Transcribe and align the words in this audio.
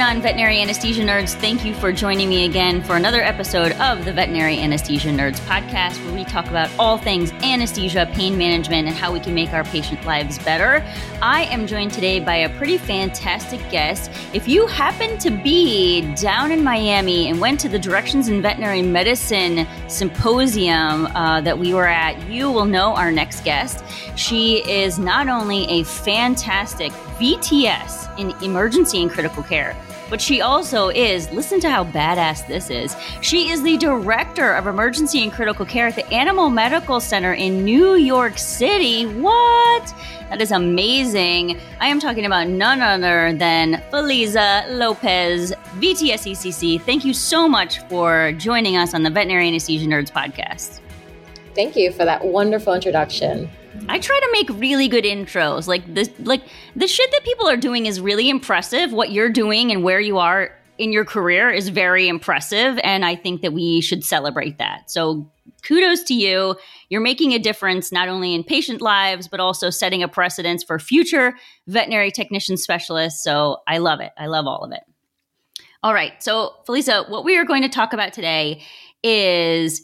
going 0.00 0.16
on, 0.16 0.22
veterinary 0.22 0.62
anesthesia 0.62 1.02
nerds? 1.02 1.34
Thank 1.34 1.62
you 1.62 1.74
for 1.74 1.92
joining 1.92 2.30
me 2.30 2.46
again 2.46 2.82
for 2.82 2.96
another 2.96 3.20
episode 3.20 3.72
of 3.72 4.06
the 4.06 4.12
Veterinary 4.12 4.58
Anesthesia 4.58 5.10
Nerds 5.10 5.40
podcast, 5.40 6.02
where 6.06 6.14
we 6.14 6.24
talk 6.24 6.46
about 6.46 6.70
all 6.78 6.96
things 6.96 7.32
anesthesia, 7.42 8.10
pain 8.14 8.38
management, 8.38 8.88
and 8.88 8.96
how 8.96 9.12
we 9.12 9.20
can 9.20 9.34
make 9.34 9.52
our 9.52 9.62
patient 9.64 10.02
lives 10.06 10.38
better. 10.38 10.82
I 11.20 11.44
am 11.50 11.66
joined 11.66 11.92
today 11.92 12.18
by 12.18 12.36
a 12.36 12.56
pretty 12.56 12.78
fantastic 12.78 13.60
guest. 13.70 14.10
If 14.32 14.48
you 14.48 14.66
happen 14.68 15.18
to 15.18 15.30
be 15.30 16.14
down 16.14 16.50
in 16.50 16.64
Miami 16.64 17.28
and 17.28 17.38
went 17.38 17.60
to 17.60 17.68
the 17.68 17.78
Directions 17.78 18.28
in 18.28 18.40
Veterinary 18.40 18.80
Medicine 18.80 19.66
symposium 19.86 21.06
uh, 21.08 21.42
that 21.42 21.58
we 21.58 21.74
were 21.74 21.88
at, 21.88 22.26
you 22.26 22.50
will 22.50 22.64
know 22.64 22.94
our 22.94 23.12
next 23.12 23.44
guest. 23.44 23.84
She 24.16 24.66
is 24.66 24.98
not 24.98 25.28
only 25.28 25.64
a 25.64 25.84
fantastic 25.84 26.90
VTS 27.18 28.18
in 28.18 28.30
emergency 28.42 29.02
and 29.02 29.10
critical 29.10 29.42
care. 29.42 29.76
But 30.10 30.20
she 30.20 30.40
also 30.40 30.88
is, 30.88 31.30
listen 31.30 31.60
to 31.60 31.70
how 31.70 31.84
badass 31.84 32.46
this 32.48 32.68
is. 32.68 32.96
She 33.22 33.50
is 33.50 33.62
the 33.62 33.76
director 33.78 34.52
of 34.54 34.66
emergency 34.66 35.22
and 35.22 35.32
critical 35.32 35.64
care 35.64 35.86
at 35.86 35.94
the 35.94 36.06
Animal 36.12 36.50
Medical 36.50 36.98
Center 37.00 37.32
in 37.32 37.64
New 37.64 37.94
York 37.94 38.36
City. 38.36 39.06
What? 39.06 39.94
That 40.28 40.40
is 40.40 40.50
amazing. 40.52 41.60
I 41.80 41.88
am 41.88 42.00
talking 42.00 42.26
about 42.26 42.48
none 42.48 42.82
other 42.82 43.32
than 43.32 43.82
Feliza 43.92 44.64
Lopez, 44.76 45.52
VTS 45.78 46.30
ECC. 46.30 46.80
Thank 46.80 47.04
you 47.04 47.14
so 47.14 47.48
much 47.48 47.78
for 47.88 48.32
joining 48.32 48.76
us 48.76 48.94
on 48.94 49.04
the 49.04 49.10
Veterinary 49.10 49.48
Anesthesia 49.48 49.86
Nerds 49.86 50.10
podcast. 50.10 50.80
Thank 51.54 51.76
you 51.76 51.92
for 51.92 52.04
that 52.04 52.24
wonderful 52.24 52.74
introduction. 52.74 53.50
I 53.88 53.98
try 53.98 54.18
to 54.18 54.28
make 54.32 54.48
really 54.60 54.88
good 54.88 55.04
intros. 55.04 55.66
Like 55.66 55.94
the 55.94 56.10
like 56.20 56.42
the 56.76 56.86
shit 56.86 57.10
that 57.10 57.24
people 57.24 57.48
are 57.48 57.56
doing 57.56 57.86
is 57.86 58.00
really 58.00 58.28
impressive. 58.28 58.92
What 58.92 59.10
you're 59.12 59.30
doing 59.30 59.70
and 59.70 59.82
where 59.82 60.00
you 60.00 60.18
are 60.18 60.50
in 60.78 60.92
your 60.92 61.04
career 61.04 61.50
is 61.50 61.68
very 61.68 62.08
impressive 62.08 62.78
and 62.82 63.04
I 63.04 63.14
think 63.14 63.42
that 63.42 63.52
we 63.52 63.80
should 63.80 64.02
celebrate 64.02 64.58
that. 64.58 64.90
So 64.90 65.30
kudos 65.62 66.02
to 66.04 66.14
you. 66.14 66.56
You're 66.88 67.02
making 67.02 67.32
a 67.32 67.38
difference 67.38 67.92
not 67.92 68.08
only 68.08 68.34
in 68.34 68.44
patient 68.44 68.80
lives 68.80 69.28
but 69.28 69.40
also 69.40 69.70
setting 69.70 70.02
a 70.02 70.08
precedence 70.08 70.64
for 70.64 70.78
future 70.78 71.34
veterinary 71.66 72.10
technician 72.10 72.56
specialists. 72.56 73.22
So 73.22 73.58
I 73.68 73.78
love 73.78 74.00
it. 74.00 74.12
I 74.16 74.26
love 74.26 74.46
all 74.46 74.64
of 74.64 74.72
it. 74.72 74.80
All 75.82 75.94
right. 75.94 76.12
So, 76.22 76.54
Feliza, 76.66 77.08
what 77.08 77.24
we 77.24 77.38
are 77.38 77.44
going 77.44 77.62
to 77.62 77.68
talk 77.68 77.92
about 77.94 78.12
today 78.12 78.62
is 79.02 79.82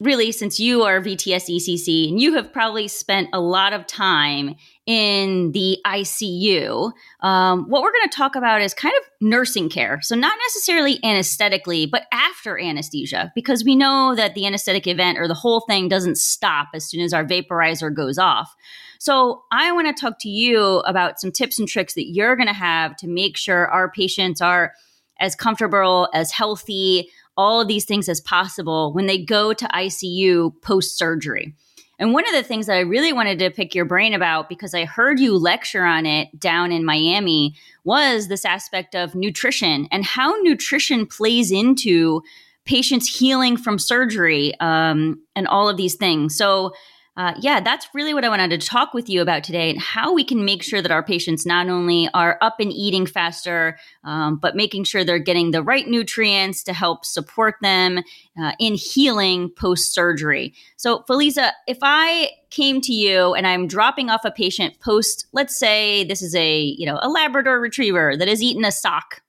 really, 0.00 0.30
since 0.30 0.60
you 0.60 0.82
are 0.82 1.00
VTS 1.00 1.50
ECC 1.50 2.08
and 2.08 2.20
you 2.20 2.34
have 2.34 2.52
probably 2.52 2.86
spent 2.86 3.28
a 3.32 3.40
lot 3.40 3.72
of 3.72 3.86
time 3.86 4.54
in 4.86 5.52
the 5.52 5.78
ICU, 5.84 6.92
um, 7.20 7.68
what 7.68 7.82
we're 7.82 7.92
going 7.92 8.08
to 8.08 8.16
talk 8.16 8.36
about 8.36 8.62
is 8.62 8.74
kind 8.74 8.94
of 8.96 9.02
nursing 9.20 9.68
care. 9.68 10.00
So, 10.02 10.14
not 10.14 10.38
necessarily 10.46 10.98
anesthetically, 11.04 11.86
but 11.86 12.06
after 12.12 12.58
anesthesia, 12.58 13.32
because 13.34 13.64
we 13.64 13.74
know 13.74 14.14
that 14.14 14.34
the 14.34 14.46
anesthetic 14.46 14.86
event 14.86 15.18
or 15.18 15.26
the 15.26 15.34
whole 15.34 15.60
thing 15.60 15.88
doesn't 15.88 16.16
stop 16.16 16.68
as 16.74 16.84
soon 16.84 17.00
as 17.00 17.12
our 17.12 17.24
vaporizer 17.24 17.92
goes 17.92 18.18
off. 18.18 18.54
So, 19.00 19.42
I 19.50 19.72
want 19.72 19.94
to 19.94 20.00
talk 20.00 20.20
to 20.20 20.28
you 20.28 20.78
about 20.80 21.20
some 21.20 21.32
tips 21.32 21.58
and 21.58 21.68
tricks 21.68 21.94
that 21.94 22.08
you're 22.08 22.36
going 22.36 22.48
to 22.48 22.54
have 22.54 22.96
to 22.98 23.08
make 23.08 23.36
sure 23.36 23.66
our 23.68 23.90
patients 23.90 24.40
are 24.40 24.72
as 25.20 25.34
comfortable, 25.34 26.08
as 26.14 26.30
healthy, 26.30 27.10
all 27.38 27.60
of 27.60 27.68
these 27.68 27.86
things 27.86 28.08
as 28.08 28.20
possible 28.20 28.92
when 28.92 29.06
they 29.06 29.24
go 29.24 29.54
to 29.54 29.64
ICU 29.68 30.60
post 30.60 30.98
surgery. 30.98 31.54
And 32.00 32.12
one 32.12 32.26
of 32.28 32.34
the 32.34 32.42
things 32.42 32.66
that 32.66 32.76
I 32.76 32.80
really 32.80 33.12
wanted 33.12 33.38
to 33.38 33.50
pick 33.50 33.74
your 33.74 33.84
brain 33.84 34.12
about, 34.12 34.48
because 34.48 34.74
I 34.74 34.84
heard 34.84 35.18
you 35.18 35.36
lecture 35.36 35.84
on 35.84 36.04
it 36.04 36.38
down 36.38 36.70
in 36.70 36.84
Miami, 36.84 37.54
was 37.84 38.28
this 38.28 38.44
aspect 38.44 38.94
of 38.94 39.14
nutrition 39.14 39.88
and 39.90 40.04
how 40.04 40.36
nutrition 40.42 41.06
plays 41.06 41.50
into 41.50 42.22
patients 42.64 43.08
healing 43.08 43.56
from 43.56 43.78
surgery 43.78 44.52
um, 44.60 45.20
and 45.34 45.48
all 45.48 45.68
of 45.68 45.76
these 45.76 45.94
things. 45.94 46.36
So, 46.36 46.72
uh, 47.18 47.34
yeah, 47.40 47.58
that's 47.58 47.88
really 47.94 48.14
what 48.14 48.24
I 48.24 48.28
wanted 48.28 48.60
to 48.60 48.64
talk 48.64 48.94
with 48.94 49.08
you 49.08 49.20
about 49.20 49.42
today 49.42 49.70
and 49.70 49.80
how 49.80 50.14
we 50.14 50.22
can 50.22 50.44
make 50.44 50.62
sure 50.62 50.80
that 50.80 50.92
our 50.92 51.02
patients 51.02 51.44
not 51.44 51.68
only 51.68 52.08
are 52.14 52.38
up 52.40 52.60
and 52.60 52.72
eating 52.72 53.06
faster, 53.06 53.76
um, 54.04 54.36
but 54.36 54.54
making 54.54 54.84
sure 54.84 55.02
they're 55.02 55.18
getting 55.18 55.50
the 55.50 55.60
right 55.60 55.88
nutrients 55.88 56.62
to 56.62 56.72
help 56.72 57.04
support 57.04 57.56
them 57.60 58.04
uh, 58.40 58.52
in 58.60 58.74
healing 58.74 59.50
post 59.50 59.92
surgery. 59.92 60.54
So, 60.76 61.00
Feliza, 61.08 61.50
if 61.66 61.78
I 61.82 62.30
came 62.50 62.80
to 62.82 62.92
you 62.92 63.34
and 63.34 63.48
I'm 63.48 63.66
dropping 63.66 64.10
off 64.10 64.24
a 64.24 64.30
patient 64.30 64.78
post, 64.78 65.26
let's 65.32 65.58
say 65.58 66.04
this 66.04 66.22
is 66.22 66.36
a 66.36 66.60
you 66.60 66.86
know 66.86 67.00
a 67.02 67.08
Labrador 67.08 67.58
Retriever 67.58 68.16
that 68.16 68.28
has 68.28 68.40
eaten 68.40 68.64
a 68.64 68.70
sock, 68.70 69.22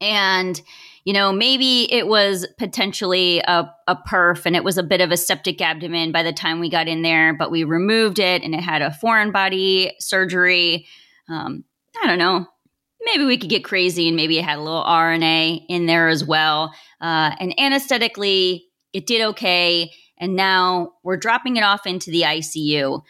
and 0.00 0.62
you 1.04 1.12
know, 1.12 1.32
maybe 1.32 1.90
it 1.92 2.06
was 2.06 2.46
potentially 2.58 3.40
a, 3.40 3.70
a 3.86 3.96
perf 3.96 4.44
and 4.44 4.54
it 4.54 4.64
was 4.64 4.78
a 4.78 4.82
bit 4.82 5.00
of 5.00 5.10
a 5.10 5.16
septic 5.16 5.60
abdomen 5.60 6.12
by 6.12 6.22
the 6.22 6.32
time 6.32 6.60
we 6.60 6.68
got 6.68 6.88
in 6.88 7.02
there, 7.02 7.34
but 7.34 7.50
we 7.50 7.64
removed 7.64 8.18
it 8.18 8.42
and 8.42 8.54
it 8.54 8.60
had 8.60 8.82
a 8.82 8.92
foreign 8.92 9.32
body 9.32 9.92
surgery. 9.98 10.86
Um, 11.28 11.64
I 12.02 12.06
don't 12.06 12.18
know. 12.18 12.46
Maybe 13.02 13.24
we 13.24 13.38
could 13.38 13.48
get 13.48 13.64
crazy 13.64 14.08
and 14.08 14.16
maybe 14.16 14.38
it 14.38 14.44
had 14.44 14.58
a 14.58 14.62
little 14.62 14.82
R&A 14.82 15.64
in 15.68 15.86
there 15.86 16.08
as 16.08 16.24
well. 16.24 16.74
Uh, 17.00 17.34
and 17.40 17.58
anesthetically, 17.58 18.66
it 18.92 19.06
did 19.06 19.22
okay. 19.22 19.90
And 20.18 20.36
now 20.36 20.92
we're 21.02 21.16
dropping 21.16 21.56
it 21.56 21.64
off 21.64 21.86
into 21.86 22.10
the 22.10 22.22
ICU 22.22 23.02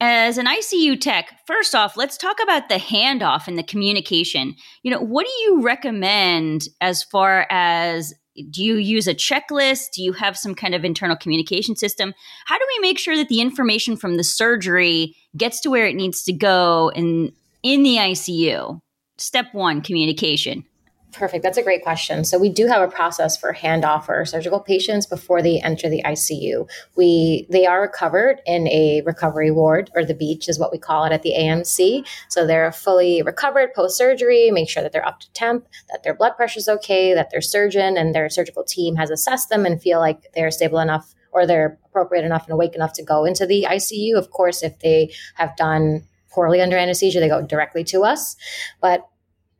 as 0.00 0.38
an 0.38 0.46
ICU 0.46 1.00
tech, 1.00 1.38
first 1.46 1.74
off, 1.74 1.96
let's 1.96 2.16
talk 2.16 2.38
about 2.42 2.68
the 2.68 2.76
handoff 2.76 3.46
and 3.46 3.58
the 3.58 3.62
communication. 3.62 4.54
You 4.82 4.90
know, 4.90 5.00
what 5.00 5.26
do 5.26 5.32
you 5.42 5.62
recommend 5.62 6.68
as 6.80 7.02
far 7.02 7.46
as 7.50 8.14
do 8.50 8.64
you 8.64 8.76
use 8.76 9.06
a 9.06 9.14
checklist? 9.14 9.92
Do 9.94 10.02
you 10.02 10.12
have 10.14 10.38
some 10.38 10.54
kind 10.54 10.74
of 10.74 10.84
internal 10.84 11.16
communication 11.16 11.76
system? 11.76 12.14
How 12.46 12.56
do 12.58 12.64
we 12.76 12.88
make 12.88 12.98
sure 12.98 13.16
that 13.16 13.28
the 13.28 13.40
information 13.40 13.96
from 13.96 14.16
the 14.16 14.24
surgery 14.24 15.16
gets 15.36 15.60
to 15.60 15.70
where 15.70 15.86
it 15.86 15.96
needs 15.96 16.22
to 16.24 16.32
go 16.32 16.90
in 16.94 17.32
in 17.62 17.82
the 17.82 17.96
ICU? 17.96 18.80
Step 19.18 19.46
1, 19.52 19.82
communication. 19.82 20.64
Perfect. 21.12 21.42
That's 21.42 21.58
a 21.58 21.62
great 21.62 21.82
question. 21.82 22.24
So 22.24 22.38
we 22.38 22.48
do 22.48 22.66
have 22.66 22.82
a 22.82 22.90
process 22.90 23.36
for 23.36 23.52
handoff 23.52 24.04
for 24.04 24.24
surgical 24.24 24.60
patients 24.60 25.06
before 25.06 25.42
they 25.42 25.60
enter 25.60 25.88
the 25.88 26.02
ICU. 26.04 26.68
We 26.94 27.46
they 27.50 27.66
are 27.66 27.80
recovered 27.80 28.40
in 28.46 28.68
a 28.68 29.02
recovery 29.04 29.50
ward 29.50 29.90
or 29.94 30.04
the 30.04 30.14
beach 30.14 30.48
is 30.48 30.58
what 30.58 30.70
we 30.70 30.78
call 30.78 31.04
it 31.04 31.12
at 31.12 31.22
the 31.22 31.34
AMC. 31.36 32.06
So 32.28 32.46
they're 32.46 32.70
fully 32.70 33.22
recovered 33.22 33.74
post 33.74 33.98
surgery. 33.98 34.50
Make 34.50 34.68
sure 34.68 34.82
that 34.82 34.92
they're 34.92 35.06
up 35.06 35.20
to 35.20 35.32
temp, 35.32 35.66
that 35.90 36.04
their 36.04 36.14
blood 36.14 36.36
pressure 36.36 36.58
is 36.58 36.68
okay, 36.68 37.12
that 37.14 37.30
their 37.30 37.40
surgeon 37.40 37.96
and 37.96 38.14
their 38.14 38.28
surgical 38.28 38.62
team 38.62 38.94
has 38.96 39.10
assessed 39.10 39.48
them 39.48 39.66
and 39.66 39.82
feel 39.82 39.98
like 39.98 40.30
they're 40.34 40.50
stable 40.50 40.78
enough 40.78 41.14
or 41.32 41.46
they're 41.46 41.78
appropriate 41.86 42.24
enough 42.24 42.44
and 42.44 42.52
awake 42.52 42.74
enough 42.74 42.92
to 42.92 43.02
go 43.02 43.24
into 43.24 43.46
the 43.46 43.66
ICU. 43.68 44.16
Of 44.16 44.30
course, 44.30 44.62
if 44.62 44.78
they 44.78 45.12
have 45.34 45.56
done 45.56 46.04
poorly 46.30 46.60
under 46.60 46.76
anesthesia, 46.76 47.18
they 47.18 47.28
go 47.28 47.42
directly 47.42 47.82
to 47.84 48.04
us. 48.04 48.36
But 48.80 49.09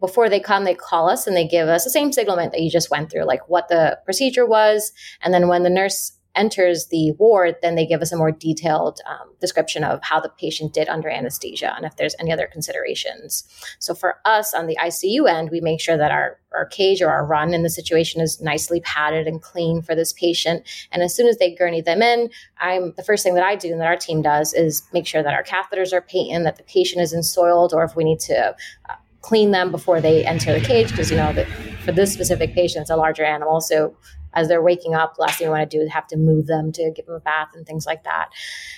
before 0.01 0.29
they 0.29 0.41
come, 0.41 0.65
they 0.65 0.75
call 0.75 1.09
us 1.09 1.27
and 1.27 1.37
they 1.37 1.47
give 1.47 1.69
us 1.69 1.85
the 1.85 1.91
same 1.91 2.13
signalment 2.13 2.53
that 2.53 2.63
you 2.63 2.71
just 2.71 2.91
went 2.91 3.11
through, 3.11 3.25
like 3.25 3.49
what 3.49 3.69
the 3.69 3.99
procedure 4.05 4.47
was. 4.47 4.93
And 5.23 5.33
then 5.33 5.47
when 5.47 5.63
the 5.63 5.71
nurse 5.71 6.13
enters 6.35 6.87
the 6.87 7.13
ward, 7.13 7.57
then 7.61 7.75
they 7.75 7.87
give 7.87 8.03
us 8.03 8.13
a 8.13 8.17
more 8.17 8.31
detailed 8.31 9.01
um, 9.07 9.29
description 9.41 9.83
of 9.83 10.01
how 10.03 10.21
the 10.21 10.29
patient 10.29 10.73
did 10.73 10.89
under 10.89 11.09
anesthesia 11.09 11.75
and 11.77 11.85
if 11.85 11.97
there's 11.97 12.15
any 12.21 12.33
other 12.33 12.47
considerations. 12.47 13.45
So 13.79 13.95
for 13.95 14.19
us 14.25 14.55
on 14.55 14.67
the 14.67 14.79
ICU 14.81 15.29
end, 15.29 15.51
we 15.51 15.61
make 15.61 15.81
sure 15.81 15.97
that 15.97 16.13
our, 16.13 16.39
our 16.55 16.67
cage 16.67 17.03
or 17.03 17.11
our 17.11 17.27
run 17.27 17.53
in 17.53 17.63
the 17.63 17.71
situation 17.71 18.21
is 18.21 18.41
nicely 18.41 18.81
padded 18.83 19.27
and 19.27 19.43
clean 19.43 19.83
for 19.83 19.95
this 19.95 20.13
patient. 20.13 20.67
And 20.93 21.03
as 21.03 21.15
soon 21.15 21.27
as 21.27 21.39
they 21.39 21.55
gurney 21.55 21.81
them 21.81 22.01
in, 22.01 22.31
I'm 22.59 22.95
the 22.97 23.03
first 23.03 23.25
thing 23.25 23.35
that 23.35 23.45
I 23.45 23.57
do 23.57 23.73
and 23.73 23.81
that 23.81 23.89
our 23.89 23.97
team 23.97 24.23
does 24.23 24.55
is 24.55 24.83
make 24.93 25.07
sure 25.07 25.23
that 25.23 25.35
our 25.35 25.43
catheters 25.43 25.93
are 25.93 26.01
patent, 26.01 26.45
that 26.45 26.57
the 26.57 26.63
patient 26.65 27.03
isn't 27.03 27.25
soiled, 27.25 27.75
or 27.75 27.83
if 27.85 27.97
we 27.97 28.05
need 28.05 28.21
to 28.21 28.55
uh, 28.89 28.95
clean 29.21 29.51
them 29.51 29.71
before 29.71 30.01
they 30.01 30.25
enter 30.25 30.53
the 30.59 30.65
cage 30.65 30.91
because 30.91 31.11
you 31.11 31.17
know 31.17 31.33
that 31.33 31.47
for 31.85 31.93
this 31.93 32.13
specific 32.13 32.55
patient 32.55 32.83
it's 32.83 32.91
a 32.91 32.97
larger 32.97 33.25
animal. 33.25 33.61
So 33.61 33.97
as 34.33 34.49
they're 34.49 34.63
waking 34.63 34.95
up 34.95 35.17
the 35.17 35.23
last 35.23 35.39
thing 35.39 35.47
you 35.47 35.51
want 35.51 35.69
to 35.69 35.79
do 35.79 35.83
is 35.83 35.91
have 35.91 36.07
to 36.09 36.17
move 36.17 36.47
them 36.47 36.73
to 36.73 36.93
give 36.95 37.07
them 37.07 37.17
a 37.17 37.21
bath 37.21 37.49
and 37.55 37.67
things 37.67 37.87
like 37.87 38.05
that. 38.05 38.31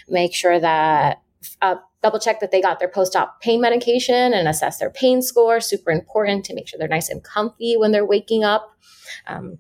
Make 0.09 0.35
sure 0.35 0.59
that 0.59 1.23
uh, 1.61 1.77
double 2.03 2.19
check 2.19 2.41
that 2.41 2.51
they 2.51 2.61
got 2.61 2.79
their 2.79 2.89
post-op 2.89 3.41
pain 3.41 3.61
medication 3.61 4.33
and 4.33 4.49
assess 4.49 4.79
their 4.79 4.91
pain 4.91 5.23
score 5.23 5.61
super 5.61 5.91
important 5.91 6.45
to 6.45 6.55
make 6.55 6.69
sure 6.69 6.79
they're 6.79 6.89
nice 6.89 7.09
and 7.09 7.23
comfy 7.23 7.77
when 7.77 7.93
they're 7.93 8.07
waking 8.07 8.45
up. 8.45 8.71
Um, 9.27 9.59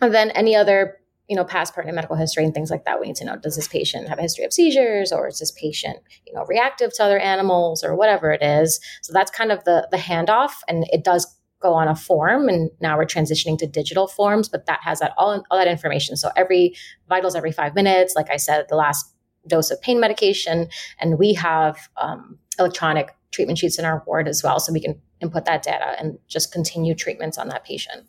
and 0.00 0.14
then 0.14 0.30
any 0.30 0.56
other 0.56 0.99
you 1.30 1.36
know, 1.36 1.44
past 1.44 1.72
pertinent 1.76 1.94
medical 1.94 2.16
history 2.16 2.44
and 2.44 2.52
things 2.52 2.72
like 2.72 2.84
that. 2.84 3.00
We 3.00 3.06
need 3.06 3.14
to 3.16 3.24
know 3.24 3.36
does 3.36 3.54
this 3.54 3.68
patient 3.68 4.08
have 4.08 4.18
a 4.18 4.22
history 4.22 4.44
of 4.44 4.52
seizures 4.52 5.12
or 5.12 5.28
is 5.28 5.38
this 5.38 5.52
patient, 5.52 5.98
you 6.26 6.32
know, 6.32 6.44
reactive 6.46 6.92
to 6.94 7.04
other 7.04 7.20
animals 7.20 7.84
or 7.84 7.94
whatever 7.94 8.32
it 8.32 8.42
is. 8.42 8.80
So 9.00 9.12
that's 9.12 9.30
kind 9.30 9.52
of 9.52 9.62
the 9.62 9.86
the 9.92 9.96
handoff 9.96 10.50
and 10.66 10.84
it 10.92 11.04
does 11.04 11.32
go 11.60 11.72
on 11.72 11.86
a 11.86 11.94
form 11.94 12.48
and 12.48 12.68
now 12.80 12.98
we're 12.98 13.06
transitioning 13.06 13.56
to 13.58 13.66
digital 13.68 14.08
forms, 14.08 14.48
but 14.48 14.66
that 14.66 14.80
has 14.82 14.98
that 14.98 15.12
all, 15.16 15.44
all 15.52 15.58
that 15.58 15.68
information. 15.68 16.16
So 16.16 16.30
every 16.36 16.74
vitals 17.08 17.36
every 17.36 17.52
five 17.52 17.76
minutes, 17.76 18.14
like 18.16 18.28
I 18.28 18.36
said, 18.36 18.66
the 18.68 18.76
last 18.76 19.14
dose 19.46 19.70
of 19.70 19.80
pain 19.80 20.00
medication, 20.00 20.68
and 20.98 21.16
we 21.16 21.34
have 21.34 21.76
um, 21.96 22.38
electronic 22.58 23.14
treatment 23.30 23.58
sheets 23.58 23.78
in 23.78 23.84
our 23.84 24.02
ward 24.04 24.26
as 24.26 24.42
well. 24.42 24.58
So 24.58 24.72
we 24.72 24.80
can 24.80 25.00
input 25.20 25.44
that 25.44 25.62
data 25.62 25.94
and 26.00 26.18
just 26.26 26.52
continue 26.52 26.96
treatments 26.96 27.38
on 27.38 27.48
that 27.50 27.64
patient. 27.64 28.04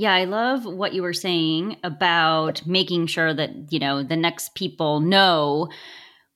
Yeah, 0.00 0.14
I 0.14 0.24
love 0.24 0.64
what 0.64 0.94
you 0.94 1.02
were 1.02 1.12
saying 1.12 1.76
about 1.84 2.66
making 2.66 3.06
sure 3.08 3.34
that, 3.34 3.70
you 3.70 3.78
know, 3.78 4.02
the 4.02 4.16
next 4.16 4.54
people 4.54 5.00
know 5.00 5.68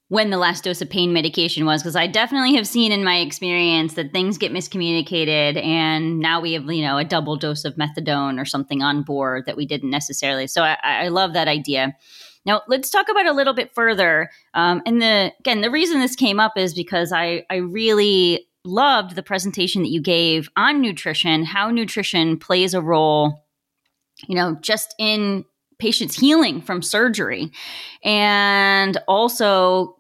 when 0.09 0.29
the 0.29 0.37
last 0.37 0.65
dose 0.65 0.83
of 0.83 0.91
pain 0.91 1.15
medication 1.15 1.65
was 1.65 1.83
because 1.83 1.97
I 1.97 2.07
definitely 2.07 2.57
have 2.57 2.67
seen 2.67 2.93
in 2.93 3.03
my 3.03 3.21
experience 3.21 3.95
that 3.95 4.13
things 4.13 4.37
get 4.37 4.53
miscommunicated 4.53 5.57
and 5.65 6.19
now 6.19 6.43
we 6.43 6.53
have, 6.53 6.71
you 6.71 6.83
know, 6.83 6.99
a 6.99 7.05
double 7.05 7.37
dose 7.37 7.65
of 7.65 7.77
methadone 7.77 8.39
or 8.39 8.45
something 8.45 8.83
on 8.83 9.03
board 9.03 9.45
that 9.47 9.57
we 9.57 9.65
didn't 9.65 9.89
necessarily. 9.89 10.47
So 10.47 10.63
I, 10.63 10.77
I 10.83 11.09
love 11.09 11.33
that 11.33 11.49
idea. 11.49 11.97
Now 12.45 12.61
let's 12.69 12.91
talk 12.91 13.09
about 13.09 13.25
a 13.25 13.33
little 13.33 13.55
bit 13.55 13.75
further. 13.75 14.29
Um, 14.53 14.83
and 14.85 15.01
the 15.01 15.33
again, 15.41 15.63
the 15.63 15.71
reason 15.71 16.01
this 16.01 16.17
came 16.17 16.39
up 16.39 16.59
is 16.59 16.75
because 16.75 17.13
I 17.13 17.47
I 17.49 17.57
really 17.57 18.47
loved 18.67 19.15
the 19.15 19.23
presentation 19.23 19.81
that 19.85 19.91
you 19.91 20.03
gave 20.03 20.51
on 20.55 20.83
nutrition, 20.83 21.47
how 21.47 21.71
nutrition 21.71 22.39
plays 22.39 22.75
a 22.75 22.83
role 22.83 23.44
you 24.27 24.35
know, 24.35 24.57
just 24.61 24.95
in 24.99 25.45
patients 25.79 26.19
healing 26.19 26.61
from 26.61 26.83
surgery. 26.83 27.51
And 28.05 28.97
also, 29.09 29.97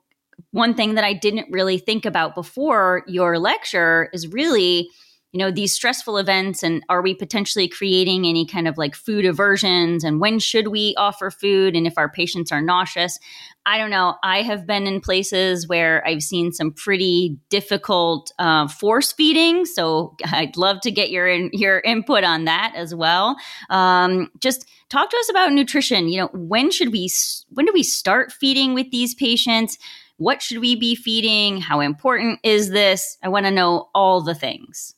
one 0.50 0.74
thing 0.74 0.94
that 0.94 1.04
I 1.04 1.12
didn't 1.12 1.48
really 1.50 1.78
think 1.78 2.04
about 2.04 2.34
before 2.34 3.02
your 3.06 3.38
lecture 3.38 4.08
is 4.12 4.28
really 4.28 4.88
you 5.34 5.38
know 5.40 5.50
these 5.50 5.72
stressful 5.72 6.16
events 6.16 6.62
and 6.62 6.84
are 6.88 7.02
we 7.02 7.12
potentially 7.12 7.66
creating 7.66 8.24
any 8.24 8.46
kind 8.46 8.68
of 8.68 8.78
like 8.78 8.94
food 8.94 9.26
aversions 9.26 10.04
and 10.04 10.20
when 10.20 10.38
should 10.38 10.68
we 10.68 10.94
offer 10.96 11.28
food 11.28 11.74
and 11.74 11.88
if 11.88 11.98
our 11.98 12.08
patients 12.08 12.52
are 12.52 12.62
nauseous? 12.62 13.18
I 13.66 13.76
don't 13.76 13.90
know. 13.90 14.14
I 14.22 14.42
have 14.42 14.64
been 14.64 14.86
in 14.86 15.00
places 15.00 15.66
where 15.66 16.06
i've 16.06 16.22
seen 16.22 16.52
some 16.52 16.70
pretty 16.70 17.36
difficult 17.48 18.32
uh, 18.38 18.68
force 18.68 19.12
feeding 19.12 19.64
so 19.64 20.14
i'd 20.32 20.56
love 20.56 20.80
to 20.82 20.92
get 20.92 21.10
your 21.10 21.28
your 21.28 21.80
input 21.80 22.22
on 22.22 22.44
that 22.44 22.72
as 22.76 22.94
well. 22.94 23.36
Um, 23.70 24.30
just 24.38 24.68
talk 24.88 25.10
to 25.10 25.16
us 25.16 25.30
about 25.30 25.52
nutrition. 25.52 26.08
You 26.08 26.20
know 26.20 26.28
when 26.32 26.70
should 26.70 26.92
we 26.92 27.10
when 27.48 27.66
do 27.66 27.72
we 27.74 27.82
start 27.82 28.30
feeding 28.30 28.72
with 28.72 28.92
these 28.92 29.16
patients? 29.16 29.78
What 30.16 30.42
should 30.42 30.58
we 30.58 30.76
be 30.76 30.94
feeding? 30.94 31.60
How 31.60 31.80
important 31.80 32.38
is 32.44 32.70
this? 32.70 33.18
I 33.20 33.28
want 33.28 33.46
to 33.46 33.50
know 33.50 33.90
all 33.96 34.20
the 34.20 34.36
things 34.36 34.93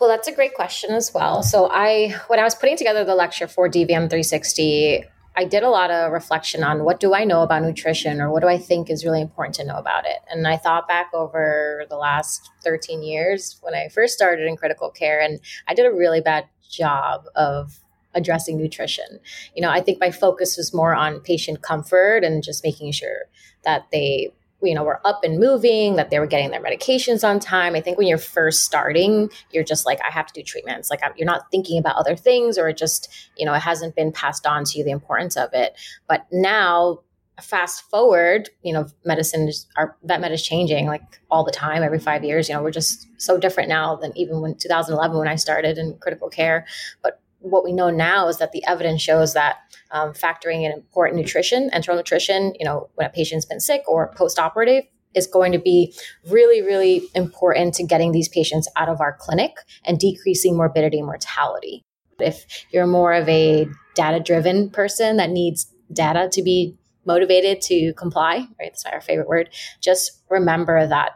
well, 0.00 0.08
that's 0.08 0.28
a 0.28 0.32
great 0.32 0.54
question 0.54 0.92
as 0.92 1.12
well. 1.12 1.42
So, 1.42 1.68
I 1.70 2.14
when 2.28 2.38
I 2.38 2.44
was 2.44 2.54
putting 2.54 2.76
together 2.76 3.04
the 3.04 3.14
lecture 3.14 3.46
for 3.46 3.68
DVM 3.68 4.08
360, 4.08 5.04
I 5.36 5.44
did 5.44 5.62
a 5.62 5.68
lot 5.68 5.90
of 5.90 6.12
reflection 6.12 6.64
on 6.64 6.84
what 6.84 6.98
do 6.98 7.14
I 7.14 7.24
know 7.24 7.42
about 7.42 7.62
nutrition 7.62 8.20
or 8.20 8.30
what 8.30 8.42
do 8.42 8.48
I 8.48 8.58
think 8.58 8.90
is 8.90 9.04
really 9.04 9.20
important 9.20 9.54
to 9.56 9.64
know 9.64 9.76
about 9.76 10.04
it. 10.04 10.18
And 10.28 10.46
I 10.46 10.56
thought 10.56 10.88
back 10.88 11.10
over 11.14 11.84
the 11.88 11.96
last 11.96 12.50
13 12.64 13.02
years 13.02 13.58
when 13.62 13.74
I 13.74 13.88
first 13.88 14.14
started 14.14 14.46
in 14.46 14.56
critical 14.56 14.90
care, 14.90 15.20
and 15.20 15.38
I 15.68 15.74
did 15.74 15.86
a 15.86 15.92
really 15.92 16.20
bad 16.20 16.46
job 16.68 17.26
of 17.36 17.78
addressing 18.14 18.56
nutrition. 18.58 19.20
You 19.54 19.62
know, 19.62 19.70
I 19.70 19.80
think 19.80 20.00
my 20.00 20.10
focus 20.10 20.56
was 20.56 20.74
more 20.74 20.94
on 20.94 21.20
patient 21.20 21.62
comfort 21.62 22.24
and 22.24 22.42
just 22.42 22.64
making 22.64 22.92
sure 22.92 23.28
that 23.64 23.86
they 23.92 24.32
you 24.62 24.74
know 24.74 24.84
were 24.84 25.04
up 25.06 25.20
and 25.24 25.38
moving 25.38 25.96
that 25.96 26.10
they 26.10 26.18
were 26.18 26.26
getting 26.26 26.50
their 26.50 26.62
medications 26.62 27.26
on 27.26 27.40
time. 27.40 27.74
I 27.74 27.80
think 27.80 27.98
when 27.98 28.06
you're 28.06 28.18
first 28.18 28.64
starting 28.64 29.30
you're 29.52 29.64
just 29.64 29.86
like 29.86 30.00
i 30.06 30.10
have 30.10 30.26
to 30.26 30.32
do 30.34 30.42
treatments. 30.42 30.90
Like 30.90 31.00
you're 31.16 31.26
not 31.26 31.50
thinking 31.50 31.78
about 31.78 31.96
other 31.96 32.16
things 32.16 32.58
or 32.58 32.68
it 32.68 32.76
just 32.76 33.30
you 33.36 33.46
know 33.46 33.54
it 33.54 33.60
hasn't 33.60 33.96
been 33.96 34.12
passed 34.12 34.46
on 34.46 34.64
to 34.64 34.78
you 34.78 34.84
the 34.84 34.90
importance 34.90 35.36
of 35.36 35.50
it. 35.52 35.78
But 36.08 36.26
now 36.32 37.00
fast 37.40 37.88
forward 37.88 38.50
you 38.62 38.72
know 38.72 38.86
medicine 39.04 39.48
is, 39.48 39.66
our 39.76 39.96
vet 40.04 40.20
med 40.20 40.30
is 40.30 40.42
changing 40.42 40.86
like 40.86 41.02
all 41.30 41.42
the 41.44 41.50
time 41.50 41.82
every 41.82 41.98
five 41.98 42.24
years. 42.24 42.48
You 42.48 42.54
know 42.54 42.62
we're 42.62 42.70
just 42.70 43.08
so 43.20 43.38
different 43.38 43.68
now 43.68 43.96
than 43.96 44.16
even 44.16 44.40
when 44.40 44.56
2011 44.56 45.16
when 45.16 45.28
i 45.28 45.36
started 45.36 45.78
in 45.78 45.96
critical 45.98 46.28
care. 46.28 46.66
But 47.02 47.20
what 47.40 47.64
we 47.64 47.72
know 47.72 47.90
now 47.90 48.28
is 48.28 48.38
that 48.38 48.52
the 48.52 48.64
evidence 48.66 49.02
shows 49.02 49.34
that 49.34 49.58
um, 49.90 50.12
factoring 50.12 50.64
in 50.64 50.72
important 50.72 51.18
nutrition, 51.18 51.70
enteral 51.70 51.96
nutrition, 51.96 52.54
you 52.58 52.64
know, 52.64 52.88
when 52.94 53.06
a 53.06 53.10
patient's 53.10 53.44
been 53.44 53.60
sick 53.60 53.82
or 53.88 54.12
post-operative, 54.14 54.84
is 55.14 55.26
going 55.26 55.50
to 55.52 55.58
be 55.58 55.92
really, 56.28 56.62
really 56.62 57.02
important 57.14 57.74
to 57.74 57.82
getting 57.84 58.12
these 58.12 58.28
patients 58.28 58.68
out 58.76 58.88
of 58.88 59.00
our 59.00 59.16
clinic 59.18 59.56
and 59.84 59.98
decreasing 59.98 60.56
morbidity 60.56 60.98
and 60.98 61.06
mortality. 61.06 61.82
If 62.20 62.46
you're 62.70 62.86
more 62.86 63.12
of 63.14 63.28
a 63.28 63.66
data-driven 63.94 64.70
person 64.70 65.16
that 65.16 65.30
needs 65.30 65.66
data 65.92 66.28
to 66.32 66.42
be 66.42 66.76
motivated 67.04 67.60
to 67.62 67.92
comply, 67.94 68.46
right? 68.60 68.70
That's 68.70 68.84
our 68.84 69.00
favorite 69.00 69.26
word. 69.26 69.50
Just 69.80 70.22
remember 70.28 70.86
that 70.86 71.12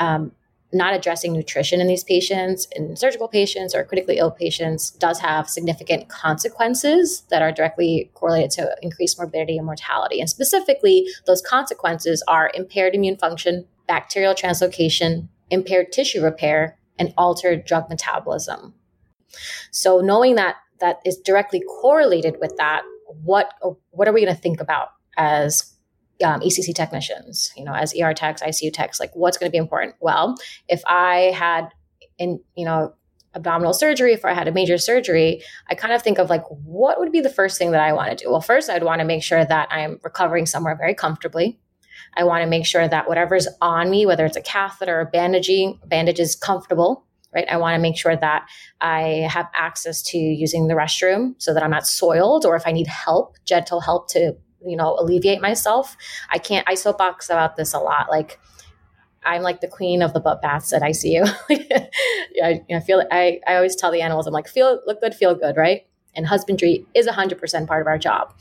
um, 0.00 0.32
not 0.72 0.94
addressing 0.94 1.32
nutrition 1.32 1.80
in 1.80 1.86
these 1.86 2.04
patients, 2.04 2.66
in 2.74 2.96
surgical 2.96 3.28
patients 3.28 3.74
or 3.74 3.84
critically 3.84 4.18
ill 4.18 4.30
patients, 4.30 4.90
does 4.90 5.20
have 5.20 5.48
significant 5.48 6.08
consequences 6.08 7.22
that 7.30 7.42
are 7.42 7.52
directly 7.52 8.10
correlated 8.14 8.50
to 8.52 8.76
increased 8.82 9.18
morbidity 9.18 9.56
and 9.56 9.66
mortality. 9.66 10.20
And 10.20 10.30
specifically, 10.30 11.06
those 11.26 11.42
consequences 11.42 12.22
are 12.26 12.50
impaired 12.54 12.94
immune 12.94 13.16
function, 13.16 13.66
bacterial 13.86 14.34
translocation, 14.34 15.28
impaired 15.50 15.92
tissue 15.92 16.22
repair, 16.22 16.78
and 16.98 17.12
altered 17.18 17.64
drug 17.64 17.88
metabolism. 17.88 18.74
So, 19.70 20.00
knowing 20.00 20.36
that 20.36 20.56
that 20.80 21.00
is 21.04 21.16
directly 21.18 21.62
correlated 21.80 22.36
with 22.40 22.56
that, 22.56 22.82
what 23.22 23.52
what 23.90 24.08
are 24.08 24.12
we 24.12 24.24
going 24.24 24.34
to 24.34 24.40
think 24.40 24.60
about 24.60 24.88
as 25.16 25.71
um, 26.22 26.40
ECC 26.40 26.74
technicians, 26.74 27.52
you 27.56 27.64
know, 27.64 27.74
as 27.74 27.94
ER 27.98 28.14
techs, 28.14 28.42
ICU 28.42 28.72
techs, 28.72 29.00
like 29.00 29.10
what's 29.14 29.36
going 29.38 29.48
to 29.48 29.52
be 29.52 29.58
important? 29.58 29.96
Well, 30.00 30.36
if 30.68 30.82
I 30.86 31.32
had 31.34 31.68
in, 32.18 32.40
you 32.56 32.64
know, 32.64 32.94
abdominal 33.34 33.72
surgery, 33.72 34.12
if 34.12 34.24
I 34.24 34.34
had 34.34 34.48
a 34.48 34.52
major 34.52 34.78
surgery, 34.78 35.42
I 35.68 35.74
kind 35.74 35.94
of 35.94 36.02
think 36.02 36.18
of 36.18 36.28
like, 36.28 36.44
what 36.48 36.98
would 36.98 37.12
be 37.12 37.20
the 37.20 37.30
first 37.30 37.58
thing 37.58 37.72
that 37.72 37.80
I 37.80 37.92
want 37.92 38.10
to 38.10 38.24
do? 38.24 38.30
Well, 38.30 38.40
first, 38.40 38.68
I'd 38.68 38.84
want 38.84 39.00
to 39.00 39.06
make 39.06 39.22
sure 39.22 39.44
that 39.44 39.68
I'm 39.70 39.98
recovering 40.04 40.46
somewhere 40.46 40.76
very 40.76 40.94
comfortably. 40.94 41.58
I 42.14 42.24
want 42.24 42.42
to 42.42 42.48
make 42.48 42.66
sure 42.66 42.86
that 42.86 43.08
whatever's 43.08 43.48
on 43.60 43.90
me, 43.90 44.04
whether 44.04 44.26
it's 44.26 44.36
a 44.36 44.42
catheter 44.42 45.00
or 45.00 45.06
bandaging, 45.06 45.80
bandage 45.86 46.20
is 46.20 46.36
comfortable, 46.36 47.06
right? 47.34 47.46
I 47.50 47.56
want 47.56 47.74
to 47.74 47.80
make 47.80 47.96
sure 47.96 48.16
that 48.16 48.46
I 48.80 49.26
have 49.30 49.48
access 49.56 50.02
to 50.10 50.18
using 50.18 50.68
the 50.68 50.74
restroom 50.74 51.34
so 51.38 51.54
that 51.54 51.62
I'm 51.62 51.70
not 51.70 51.86
soiled, 51.86 52.44
or 52.44 52.54
if 52.54 52.66
I 52.66 52.72
need 52.72 52.86
help, 52.86 53.36
gentle 53.46 53.80
help 53.80 54.08
to 54.10 54.36
you 54.66 54.76
know 54.76 54.96
alleviate 54.98 55.40
myself. 55.40 55.96
I 56.30 56.38
can't 56.38 56.68
i 56.68 56.74
soapbox 56.74 57.30
about 57.30 57.56
this 57.56 57.74
a 57.74 57.78
lot. 57.78 58.10
Like 58.10 58.38
i'm 59.24 59.42
like 59.42 59.60
the 59.60 59.68
queen 59.68 60.02
of 60.02 60.12
the 60.14 60.20
butt 60.20 60.42
baths 60.42 60.72
at 60.72 60.82
icu 60.82 61.32
yeah, 61.48 61.86
I, 62.44 62.64
I 62.74 62.80
feel 62.80 63.04
I, 63.10 63.40
I 63.46 63.54
always 63.54 63.76
tell 63.76 63.92
the 63.92 64.00
animals 64.02 64.26
i'm 64.26 64.32
like 64.32 64.48
feel 64.48 64.80
look 64.86 65.00
good 65.00 65.14
feel 65.14 65.34
good 65.34 65.56
right? 65.56 65.86
And 66.14 66.26
husbandry 66.26 66.84
is 66.94 67.06
100% 67.06 67.66
part 67.66 67.80
of 67.80 67.86
our 67.86 67.96
job. 67.96 68.34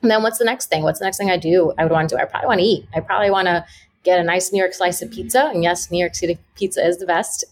And 0.00 0.10
then 0.10 0.22
what's 0.22 0.38
the 0.38 0.46
next 0.46 0.70
thing? 0.70 0.82
What's 0.82 0.98
the 0.98 1.04
next 1.04 1.18
thing 1.18 1.30
i 1.30 1.36
do? 1.36 1.72
I 1.78 1.84
would 1.84 1.92
want 1.92 2.08
to 2.08 2.16
do 2.16 2.20
i 2.20 2.24
probably 2.24 2.46
want 2.46 2.60
to 2.60 2.66
eat. 2.66 2.86
I 2.94 3.00
probably 3.00 3.30
want 3.30 3.46
to 3.46 3.64
get 4.02 4.18
a 4.18 4.24
nice 4.24 4.52
new 4.52 4.58
york 4.58 4.74
slice 4.74 5.02
of 5.02 5.10
pizza. 5.10 5.50
And 5.52 5.62
yes 5.62 5.90
new 5.90 5.98
york 5.98 6.14
city 6.14 6.38
pizza 6.54 6.86
is 6.86 6.98
the 6.98 7.06
best. 7.06 7.44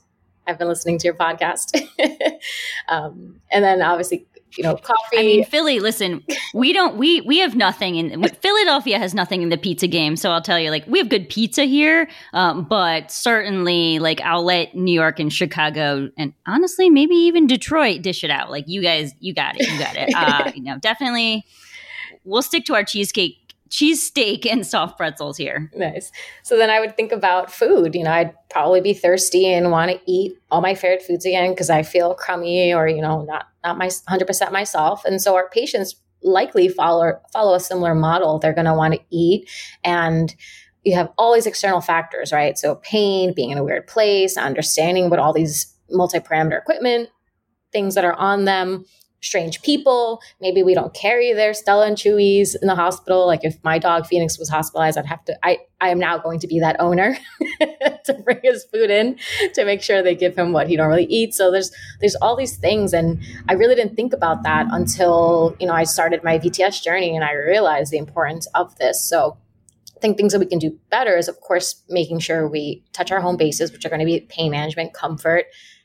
I've 0.47 0.59
been 0.59 0.69
listening 0.69 0.99
to 0.99 1.07
your 1.07 1.15
podcast. 1.15 1.79
um, 2.89 3.41
and 3.51 3.65
then 3.65 3.83
obviously 3.83 4.27
you 4.57 4.65
know, 4.65 4.77
coffee. 4.77 5.19
I 5.19 5.23
mean, 5.23 5.45
Philly. 5.45 5.81
Listen, 5.81 6.25
we 6.55 6.73
don't. 6.73 6.97
We 6.97 7.21
we 7.23 7.39
have 7.39 7.55
nothing 7.55 7.97
in 7.97 8.23
Philadelphia 8.29 8.99
has 8.99 9.15
nothing 9.15 9.43
in 9.43 9.49
the 9.49 9.59
pizza 9.59 9.87
game. 9.87 10.17
So 10.17 10.31
I'll 10.31 10.43
tell 10.43 10.59
you, 10.59 10.71
like, 10.71 10.87
we 10.87 10.99
have 10.99 11.09
good 11.09 11.29
pizza 11.29 11.65
here, 11.65 12.09
um, 12.33 12.65
but 12.65 13.11
certainly, 13.11 13.99
like, 13.99 14.21
I'll 14.21 14.45
let 14.45 14.75
New 14.75 14.93
York 14.93 15.21
and 15.21 15.33
Chicago, 15.33 16.11
and 16.17 16.33
honestly, 16.47 16.91
maybe 16.91 17.15
even 17.15 17.47
Detroit 17.47 18.03
dish 18.03 18.25
it 18.25 18.31
out. 18.31 18.51
Like, 18.51 18.65
you 18.67 18.83
guys, 18.83 19.13
you 19.21 19.35
got 19.35 19.61
it, 19.61 19.69
you 19.69 19.79
got 19.79 19.97
it. 19.97 20.11
Uh, 20.21 20.53
you 20.55 20.63
know, 20.63 20.79
definitely, 20.79 21.47
we'll 22.25 22.43
stick 22.43 22.65
to 22.67 22.75
our 22.75 22.85
cheesecake 22.85 23.40
cheese 23.71 24.05
steak 24.05 24.45
and 24.45 24.67
soft 24.67 24.99
pretzels 24.99 25.37
here. 25.37 25.71
Nice. 25.75 26.13
So 26.43 26.57
then 26.57 26.71
I 26.71 26.81
would 26.81 26.97
think 26.97 27.13
about 27.13 27.53
food. 27.53 27.95
You 27.95 28.05
know, 28.05 28.11
I'd 28.11 28.35
probably 28.51 28.81
be 28.81 28.93
thirsty 28.93 29.47
and 29.47 29.71
want 29.71 29.93
to 29.93 30.01
eat 30.07 30.37
all 30.51 30.61
my 30.61 30.75
favorite 30.75 31.03
foods 31.03 31.25
again 31.25 31.51
because 31.51 31.71
I 31.71 31.83
feel 31.83 32.15
crummy 32.15 32.75
or 32.75 32.89
you 32.89 33.01
know 33.01 33.23
not 33.23 33.47
not 33.65 33.79
my 33.79 33.87
100% 33.87 34.53
myself. 34.53 35.05
And 35.05 35.21
so 35.23 35.37
our 35.37 35.49
patients 35.49 35.95
likely 36.23 36.69
follow 36.69 37.21
follow 37.33 37.55
a 37.55 37.61
similar 37.61 37.95
model. 37.95 38.39
They're 38.39 38.53
going 38.53 38.67
to 38.67 38.75
want 38.75 38.95
to 38.95 39.01
eat 39.11 39.49
and 39.85 40.35
you 40.83 40.95
have 40.95 41.13
all 41.19 41.35
these 41.35 41.47
external 41.47 41.83
factors, 41.83 42.33
right? 42.33 42.57
So 42.57 42.77
pain, 42.77 43.35
being 43.35 43.51
in 43.51 43.59
a 43.59 43.65
weird 43.65 43.87
place, 43.87 44.39
understanding 44.39 45.11
what 45.11 45.19
all 45.19 45.35
these 45.35 45.75
multi-parameter 45.91 46.59
equipment 46.59 47.11
things 47.73 47.95
that 47.95 48.05
are 48.05 48.15
on 48.15 48.45
them 48.45 48.85
strange 49.23 49.61
people. 49.63 50.21
Maybe 50.41 50.63
we 50.63 50.75
don't 50.75 50.95
carry 50.95 51.33
their 51.33 51.53
Stella 51.53 51.87
and 51.87 51.97
Chewy's 51.97 52.55
in 52.55 52.67
the 52.67 52.75
hospital. 52.75 53.27
Like 53.27 53.45
if 53.45 53.63
my 53.63 53.79
dog 53.79 54.07
Phoenix 54.07 54.39
was 54.39 54.49
hospitalized, 54.49 54.97
I'd 54.97 55.07
have 55.07 55.25
to, 55.27 55.39
I, 55.47 55.59
I 55.81 55.91
am 55.91 55.99
now 55.99 56.19
going 56.19 56.41
to 56.41 56.47
be 56.47 56.61
that 56.61 56.77
owner 56.81 57.19
to 58.05 58.15
bring 58.25 58.41
his 58.43 58.65
food 58.65 58.91
in 58.91 59.19
to 59.55 59.65
make 59.65 59.83
sure 59.83 60.03
they 60.03 60.15
give 60.15 60.37
him 60.37 60.53
what 60.53 60.69
he 60.69 60.77
normally 60.77 61.05
eats. 61.05 61.37
So 61.37 61.51
there's, 61.51 61.71
there's 62.01 62.17
all 62.17 62.35
these 62.35 62.57
things. 62.57 62.93
And 62.95 63.21
I 63.49 63.55
really 63.55 63.75
didn't 63.75 63.95
think 63.95 64.13
about 64.13 64.43
that 64.45 64.67
until, 64.71 65.55
you 65.61 65.67
know, 65.67 65.75
I 65.75 65.85
started 65.85 66.25
my 66.25 66.39
VTS 66.39 66.83
journey 66.83 67.15
and 67.15 67.25
I 67.25 67.33
realized 67.33 67.93
the 67.93 67.99
importance 67.99 68.47
of 68.55 68.77
this. 68.77 69.05
So 69.05 69.37
I 69.97 70.01
think 70.01 70.17
things 70.17 70.33
that 70.33 70.39
we 70.39 70.47
can 70.47 70.59
do 70.59 70.79
better 70.89 71.19
is, 71.19 71.29
of 71.29 71.39
course, 71.43 71.83
making 71.91 72.21
sure 72.21 72.49
we 72.49 72.83
touch 72.95 73.13
our 73.13 73.21
home 73.21 73.37
bases, 73.37 73.71
which 73.71 73.85
are 73.85 73.91
going 73.91 74.01
to 74.01 74.07
be 74.07 74.21
pain 74.21 74.51
management, 74.51 74.95
comfort, 74.95 75.45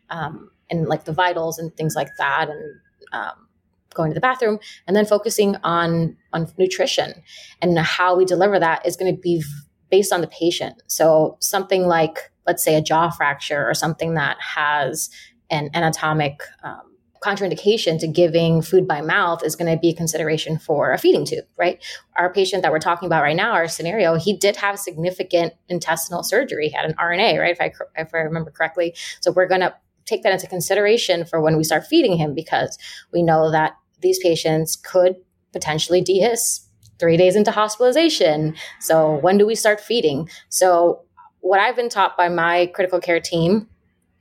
um, 0.09 0.51
and 0.69 0.87
like 0.87 1.03
the 1.03 1.11
vitals 1.11 1.59
and 1.59 1.75
things 1.75 1.95
like 1.95 2.07
that, 2.17 2.49
and 2.49 2.79
um, 3.15 3.47
going 3.93 4.11
to 4.11 4.13
the 4.13 4.21
bathroom, 4.21 4.59
and 4.87 4.95
then 4.95 5.05
focusing 5.05 5.55
on 5.63 6.15
on 6.33 6.51
nutrition 6.57 7.13
and 7.61 7.79
how 7.79 8.15
we 8.15 8.25
deliver 8.25 8.59
that 8.59 8.85
is 8.85 8.95
going 8.95 9.13
to 9.13 9.19
be 9.19 9.43
based 9.89 10.11
on 10.11 10.21
the 10.21 10.27
patient. 10.27 10.81
So 10.87 11.37
something 11.39 11.83
like, 11.87 12.31
let's 12.45 12.63
say, 12.63 12.75
a 12.75 12.81
jaw 12.81 13.09
fracture 13.09 13.67
or 13.67 13.73
something 13.73 14.15
that 14.15 14.37
has 14.41 15.09
an 15.49 15.69
anatomic 15.73 16.41
um, 16.63 16.81
contraindication 17.25 17.99
to 17.99 18.07
giving 18.07 18.61
food 18.61 18.87
by 18.87 19.01
mouth 19.01 19.43
is 19.43 19.55
going 19.55 19.71
to 19.71 19.79
be 19.79 19.89
a 19.89 19.95
consideration 19.95 20.59
for 20.59 20.91
a 20.91 20.97
feeding 20.97 21.25
tube, 21.25 21.45
right? 21.57 21.83
Our 22.17 22.31
patient 22.31 22.61
that 22.61 22.71
we're 22.71 22.79
talking 22.79 23.07
about 23.07 23.23
right 23.23 23.35
now, 23.35 23.53
our 23.53 23.67
scenario, 23.67 24.15
he 24.15 24.37
did 24.37 24.55
have 24.57 24.77
significant 24.77 25.53
intestinal 25.67 26.23
surgery. 26.23 26.67
He 26.67 26.75
had 26.75 26.85
an 26.85 26.95
R&A, 26.97 27.37
right? 27.39 27.51
If 27.51 27.61
I 27.61 27.71
if 27.95 28.13
I 28.13 28.17
remember 28.17 28.51
correctly. 28.51 28.95
So 29.21 29.31
we're 29.31 29.47
going 29.47 29.61
to 29.61 29.73
take 30.05 30.23
that 30.23 30.33
into 30.33 30.47
consideration 30.47 31.25
for 31.25 31.41
when 31.41 31.57
we 31.57 31.63
start 31.63 31.85
feeding 31.87 32.17
him 32.17 32.33
because 32.33 32.77
we 33.11 33.23
know 33.23 33.51
that 33.51 33.75
these 34.01 34.19
patients 34.19 34.75
could 34.75 35.15
potentially 35.51 36.03
dehisce 36.03 36.65
three 36.99 37.17
days 37.17 37.35
into 37.35 37.51
hospitalization. 37.51 38.55
So 38.79 39.15
when 39.15 39.37
do 39.37 39.45
we 39.45 39.55
start 39.55 39.81
feeding? 39.81 40.29
So 40.49 41.01
what 41.41 41.59
I've 41.59 41.75
been 41.75 41.89
taught 41.89 42.17
by 42.17 42.29
my 42.29 42.67
critical 42.67 42.99
care 42.99 43.19
team 43.19 43.67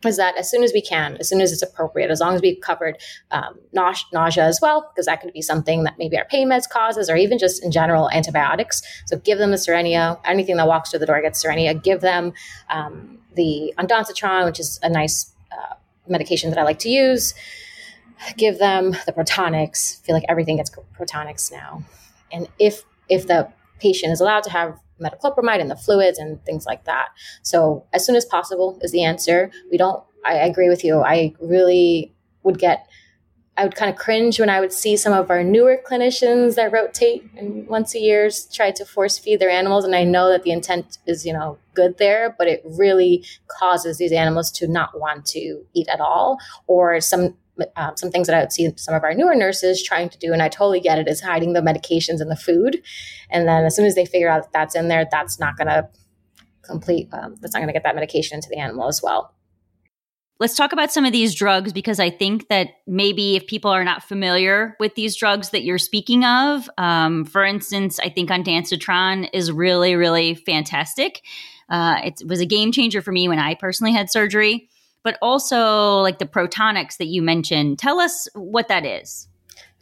is 0.05 0.17
that 0.19 0.37
as 0.37 0.51
soon 0.51 0.63
as 0.63 0.73
we 0.73 0.83
can, 0.83 1.17
as 1.19 1.29
soon 1.29 1.41
as 1.41 1.53
it's 1.53 1.63
appropriate, 1.63 2.11
as 2.11 2.21
long 2.21 2.35
as 2.35 2.43
we've 2.43 2.61
covered 2.61 2.99
um, 3.31 3.59
nausea 3.73 4.45
as 4.45 4.61
well, 4.61 4.91
because 4.93 5.07
that 5.07 5.21
could 5.21 5.33
be 5.33 5.41
something 5.41 5.85
that 5.85 5.95
maybe 5.99 6.19
our 6.19 6.27
pain 6.27 6.49
meds 6.49 6.69
causes, 6.69 7.09
or 7.09 7.17
even 7.17 7.39
just 7.39 7.65
in 7.65 7.71
general 7.71 8.11
antibiotics. 8.11 8.83
So 9.07 9.17
give 9.19 9.39
them 9.39 9.51
the 9.51 9.57
Cerenia. 9.57 10.21
Anything 10.25 10.57
that 10.59 10.67
walks 10.67 10.91
through 10.91 10.99
the 11.01 11.07
door 11.07 11.23
gets 11.23 11.43
Cerenia. 11.43 11.83
Give 11.83 12.01
them 12.01 12.35
um, 12.69 13.19
the 13.35 13.73
ondansetron, 13.79 14.45
which 14.45 14.61
is 14.61 14.79
a 14.83 14.91
nice 14.91 15.33
uh, 15.57 15.75
medication 16.09 16.51
that 16.51 16.59
I 16.59 16.63
like 16.63 16.79
to 16.81 16.89
use. 16.89 17.35
Give 18.37 18.59
them 18.59 18.93
the 19.07 19.13
Protonix. 19.13 20.01
I 20.01 20.07
feel 20.07 20.15
like 20.15 20.25
everything 20.29 20.57
gets 20.57 20.71
Protonix 20.99 21.53
now. 21.53 21.83
And 22.33 22.49
if 22.59 22.85
if 23.09 23.27
the 23.27 23.49
patient 23.81 24.13
is 24.13 24.21
allowed 24.21 24.45
to 24.45 24.51
have 24.51 24.79
metoclopramide 25.01 25.61
and 25.61 25.71
the 25.71 25.77
fluids 25.77 26.19
and 26.19 26.43
things 26.45 26.67
like 26.67 26.85
that. 26.85 27.09
So 27.43 27.85
as 27.93 28.05
soon 28.07 28.17
as 28.17 28.25
possible 28.25 28.79
is 28.83 28.93
the 28.93 29.05
answer. 29.05 29.51
We 29.71 29.77
don't. 29.77 30.03
I 30.25 30.35
agree 30.37 30.69
with 30.69 30.85
you. 30.85 31.01
I 31.01 31.35
really 31.41 32.15
would 32.43 32.59
get. 32.59 32.87
I 33.57 33.65
would 33.65 33.77
kind 33.77 33.91
of 33.91 33.97
cringe 33.97 34.41
when 34.41 34.51
I 34.51 34.59
would 34.59 34.73
see 34.73 34.97
some 34.97 35.13
of 35.13 35.31
our 35.31 35.45
newer 35.45 35.81
clinicians 35.89 36.57
that 36.57 36.73
rotate 36.73 37.25
and 37.37 37.69
once 37.69 37.95
a 37.95 38.01
year 38.01 38.29
try 38.53 38.73
to 38.73 38.85
force 38.85 39.17
feed 39.17 39.39
their 39.39 39.51
animals. 39.51 39.85
And 39.85 39.95
I 39.95 40.03
know 40.03 40.29
that 40.29 40.43
the 40.43 40.51
intent 40.51 40.99
is, 41.07 41.25
you 41.25 41.33
know, 41.33 41.59
good 41.73 41.99
there, 41.99 42.35
but 42.37 42.49
it 42.49 42.63
really 42.65 43.25
causes 43.47 43.99
these 43.99 44.11
animals 44.11 44.51
to 44.53 44.67
not 44.67 44.99
want 44.99 45.25
to 45.27 45.65
eat 45.73 45.87
at 45.89 46.01
all. 46.01 46.39
Or 46.67 47.01
some 47.01 47.37
um, 47.77 47.97
some 47.97 48.11
things 48.11 48.27
that 48.27 48.37
I 48.37 48.41
would 48.41 48.53
see 48.53 48.69
some 48.77 48.97
of 48.97 49.05
our 49.05 49.15
newer 49.15 49.37
nurses 49.37 49.81
trying 49.81 50.09
to 50.09 50.19
do, 50.19 50.33
and 50.33 50.43
I 50.43 50.49
totally 50.49 50.81
get 50.81 50.99
it, 50.99 51.07
is 51.07 51.21
hiding 51.21 51.53
the 51.53 51.61
medications 51.61 52.21
in 52.21 52.29
the 52.29 52.35
food. 52.35 52.83
And 53.31 53.47
then 53.47 53.65
as 53.65 53.77
soon 53.77 53.87
as 53.87 53.95
they 53.95 54.07
figure 54.07 54.29
out 54.29 54.43
that 54.43 54.53
that's 54.53 54.75
in 54.75 54.89
there, 54.89 55.07
that's 55.09 55.39
not 55.39 55.57
going 55.57 55.69
to 55.69 55.89
complete, 56.63 57.09
um, 57.13 57.37
that's 57.41 57.55
not 57.55 57.61
going 57.61 57.69
to 57.69 57.73
get 57.73 57.85
that 57.85 57.95
medication 57.95 58.37
into 58.37 58.49
the 58.49 58.59
animal 58.59 58.89
as 58.89 59.03
well. 59.03 59.35
Let's 60.41 60.57
talk 60.57 60.73
about 60.73 60.93
some 60.93 61.05
of 61.05 61.13
these 61.13 61.35
drugs 61.35 61.73
because 61.73 62.01
I 62.01 62.11
think 62.11 62.49
that 62.49 62.69
maybe 62.87 63.37
if 63.37 63.47
people 63.47 63.71
are 63.71 63.85
not 63.85 64.03
familiar 64.03 64.77
with 64.81 64.95
these 64.97 65.15
drugs 65.17 65.51
that 65.51 65.63
you're 65.63 65.79
speaking 65.79 66.25
of, 66.25 66.69
um, 66.77 67.25
for 67.25 67.45
instance, 67.45 68.01
I 68.01 68.09
think 68.09 68.31
on 68.31 68.43
ondansetron 68.43 69.31
is 69.33 69.53
really, 69.53 69.95
really 69.95 70.35
fantastic. 70.35 71.23
Uh, 71.69 72.01
it 72.05 72.23
was 72.27 72.41
a 72.41 72.47
game 72.47 72.73
changer 72.73 73.01
for 73.01 73.13
me 73.13 73.29
when 73.29 73.39
I 73.39 73.55
personally 73.55 73.93
had 73.93 74.11
surgery 74.11 74.69
but 75.05 75.19
also 75.23 76.01
like 76.01 76.19
the 76.19 76.27
Protonix 76.27 76.97
that 76.97 77.07
you 77.07 77.23
mentioned. 77.23 77.79
Tell 77.79 78.01
us 78.01 78.27
what 78.35 78.69
that 78.69 78.85
is. 78.85 79.29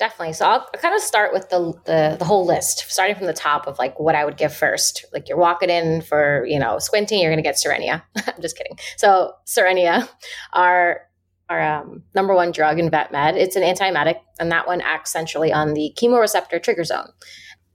Definitely. 0.02 0.32
So 0.32 0.46
I'll 0.46 0.66
kind 0.78 0.96
of 0.96 1.00
start 1.00 1.32
with 1.32 1.48
the, 1.48 1.74
the, 1.84 2.16
the 2.18 2.24
whole 2.24 2.44
list, 2.44 2.86
starting 2.88 3.14
from 3.14 3.28
the 3.28 3.32
top 3.32 3.68
of 3.68 3.78
like 3.78 4.00
what 4.00 4.16
I 4.16 4.24
would 4.24 4.36
give 4.36 4.52
first. 4.52 5.04
Like 5.12 5.28
you're 5.28 5.38
walking 5.38 5.70
in 5.70 6.02
for 6.02 6.44
you 6.44 6.58
know 6.58 6.80
squinting, 6.80 7.20
you're 7.20 7.30
going 7.30 7.36
to 7.36 7.48
get 7.48 7.54
Cerenia. 7.54 8.02
I'm 8.16 8.42
just 8.42 8.56
kidding. 8.56 8.76
So 8.96 9.34
Cerenia 9.46 10.08
our 10.54 11.02
our 11.48 11.62
um, 11.62 12.02
number 12.16 12.34
one 12.34 12.50
drug 12.50 12.80
in 12.80 12.90
vet 12.90 13.12
med, 13.12 13.36
it's 13.36 13.54
an 13.54 13.62
antiemetic, 13.62 14.16
and 14.40 14.50
that 14.50 14.66
one 14.66 14.80
acts 14.80 15.12
centrally 15.12 15.52
on 15.52 15.74
the 15.74 15.94
chemoreceptor 15.96 16.60
trigger 16.60 16.82
zone 16.82 17.10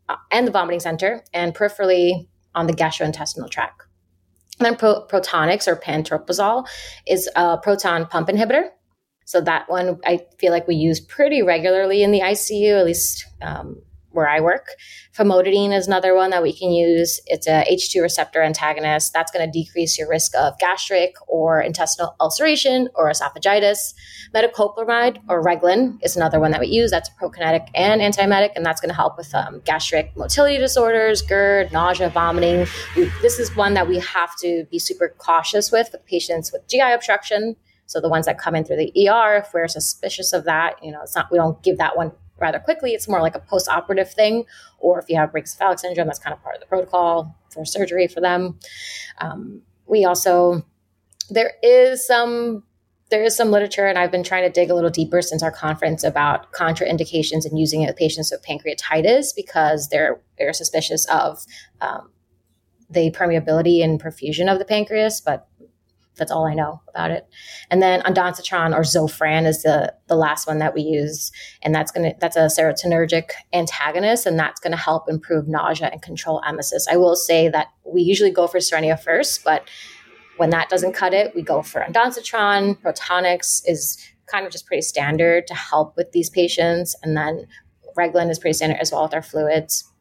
uh, 0.09 0.17
and 0.29 0.45
the 0.45 0.51
vomiting 0.51 0.81
center, 0.81 1.23
and 1.33 1.55
peripherally 1.55 2.27
on 2.53 2.67
the 2.67 2.73
gastrointestinal 2.73 3.49
tract. 3.49 3.83
And 4.59 4.65
then 4.65 4.75
Pro- 4.75 5.07
Protonix 5.07 5.65
or 5.65 5.77
pantoprazole 5.77 6.67
is 7.07 7.29
a 7.37 7.57
proton 7.57 8.05
pump 8.05 8.27
inhibitor. 8.27 8.71
So 9.27 9.41
that 9.41 9.69
one 9.69 9.99
I 10.05 10.21
feel 10.39 10.53
like 10.53 10.69
we 10.69 10.75
use 10.75 11.01
pretty 11.01 11.41
regularly 11.41 12.01
in 12.01 12.11
the 12.11 12.21
ICU, 12.21 12.79
at 12.79 12.85
least 12.85 13.25
um, 13.41 13.81
where 14.11 14.29
I 14.29 14.39
work. 14.39 14.67
Famotidine 15.13 15.75
is 15.77 15.85
another 15.85 16.15
one 16.15 16.29
that 16.29 16.41
we 16.41 16.53
can 16.53 16.71
use. 16.71 17.19
It's 17.25 17.45
a 17.45 17.65
H2 17.69 18.01
receptor 18.01 18.41
antagonist. 18.41 19.11
That's 19.11 19.29
going 19.29 19.45
to 19.45 19.51
decrease 19.51 19.99
your 19.99 20.07
risk 20.07 20.33
of 20.33 20.57
gastric 20.59 21.15
or 21.27 21.61
intestinal 21.61 22.15
ulceration 22.21 22.87
or 22.95 23.11
esophagitis. 23.11 23.93
Metoclopramide 24.33 25.19
or 25.27 25.43
Reglan 25.43 25.99
is 26.03 26.15
another 26.15 26.39
one 26.39 26.51
that 26.51 26.61
we 26.61 26.67
use. 26.67 26.89
That's 26.89 27.09
prokinetic 27.21 27.67
and 27.75 27.99
antiemetic, 27.99 28.51
and 28.55 28.65
that's 28.65 28.79
going 28.79 28.91
to 28.91 28.95
help 28.95 29.17
with 29.17 29.35
um, 29.35 29.61
gastric 29.65 30.15
motility 30.15 30.57
disorders, 30.57 31.21
GERD, 31.21 31.73
nausea, 31.73 32.09
vomiting. 32.09 32.65
We, 32.95 33.11
this 33.21 33.39
is 33.39 33.53
one 33.57 33.73
that 33.73 33.89
we 33.89 33.99
have 33.99 34.37
to 34.37 34.65
be 34.71 34.79
super 34.79 35.13
cautious 35.17 35.69
with 35.69 35.89
with 35.91 36.05
patients 36.05 36.53
with 36.53 36.65
GI 36.69 36.79
obstruction. 36.79 37.57
So 37.87 37.99
the 37.99 38.09
ones 38.09 38.25
that 38.25 38.37
come 38.37 38.55
in 38.55 38.63
through 38.63 38.77
the 38.77 39.09
ER, 39.09 39.37
if 39.37 39.53
we're 39.53 39.67
suspicious 39.67 40.33
of 40.33 40.43
that, 40.43 40.75
you 40.83 40.91
know, 40.91 41.01
it's 41.01 41.15
not 41.15 41.31
we 41.31 41.37
don't 41.37 41.61
give 41.63 41.77
that 41.77 41.97
one 41.97 42.11
rather 42.39 42.59
quickly. 42.59 42.91
It's 42.91 43.07
more 43.07 43.21
like 43.21 43.35
a 43.35 43.39
post 43.39 43.67
operative 43.67 44.11
thing. 44.11 44.45
Or 44.77 44.99
if 44.99 45.09
you 45.09 45.15
have 45.15 45.31
brachycephalic 45.31 45.79
syndrome, 45.79 46.07
that's 46.07 46.19
kind 46.19 46.33
of 46.33 46.43
part 46.43 46.55
of 46.55 46.61
the 46.61 46.67
protocol 46.67 47.35
for 47.49 47.65
surgery 47.65 48.07
for 48.07 48.21
them. 48.21 48.59
Um, 49.19 49.61
we 49.87 50.05
also, 50.05 50.65
there 51.29 51.53
is 51.63 52.05
some. 52.05 52.63
There 53.09 53.23
is 53.23 53.37
some 53.37 53.51
literature, 53.51 53.87
and 53.87 53.97
I've 53.97 54.11
been 54.11 54.21
trying 54.21 54.43
to 54.43 54.49
dig 54.49 54.69
a 54.69 54.75
little 54.75 54.89
deeper 54.89 55.21
since 55.21 55.41
our 55.41 55.49
conference 55.49 56.03
about 56.03 56.51
contraindications 56.51 57.45
and 57.45 57.57
using 57.57 57.81
it 57.81 57.87
with 57.87 57.95
patients 57.95 58.31
with 58.31 58.43
pancreatitis 58.45 59.27
because 59.33 59.87
they're 59.87 60.19
they're 60.37 60.51
suspicious 60.51 61.05
of 61.05 61.45
um, 61.79 62.09
the 62.89 63.09
permeability 63.11 63.81
and 63.81 64.01
perfusion 64.01 64.51
of 64.51 64.59
the 64.59 64.65
pancreas, 64.65 65.21
but 65.21 65.47
that's 66.17 66.31
all 66.31 66.45
I 66.45 66.53
know 66.53 66.81
about 66.89 67.11
it. 67.11 67.27
And 67.69 67.81
then 67.81 68.01
ondansetron 68.01 68.75
or 68.75 68.81
Zofran 68.81 69.45
is 69.45 69.63
the 69.63 69.93
the 70.07 70.15
last 70.15 70.47
one 70.47 70.59
that 70.59 70.73
we 70.73 70.81
use, 70.81 71.31
and 71.61 71.73
that's 71.73 71.91
gonna 71.91 72.13
that's 72.19 72.35
a 72.35 72.47
serotonergic 72.47 73.31
antagonist, 73.53 74.25
and 74.25 74.37
that's 74.37 74.59
gonna 74.59 74.77
help 74.77 75.09
improve 75.09 75.47
nausea 75.47 75.89
and 75.91 76.01
control 76.01 76.41
emesis. 76.47 76.83
I 76.89 76.97
will 76.97 77.15
say 77.15 77.49
that 77.49 77.67
we 77.85 78.01
usually 78.01 78.31
go 78.31 78.47
for 78.47 78.57
Cerenia 78.59 78.99
first, 78.99 79.43
but 79.43 79.67
when 80.37 80.49
that 80.51 80.69
doesn't 80.69 80.93
cut 80.93 81.13
it, 81.13 81.33
we 81.35 81.41
go 81.41 81.61
for 81.61 81.81
ondansetron. 81.81 82.79
Protonix 82.81 83.61
is 83.65 83.97
kind 84.27 84.45
of 84.45 84.51
just 84.51 84.65
pretty 84.65 84.81
standard 84.81 85.47
to 85.47 85.53
help 85.53 85.95
with 85.95 86.11
these 86.11 86.29
patients, 86.29 86.95
and 87.03 87.15
then 87.15 87.47
Reglan 87.97 88.29
is 88.29 88.39
pretty 88.39 88.53
standard 88.53 88.79
as 88.79 88.91
well 88.91 89.03
with 89.03 89.13
our 89.13 89.21
fluids. 89.21 89.91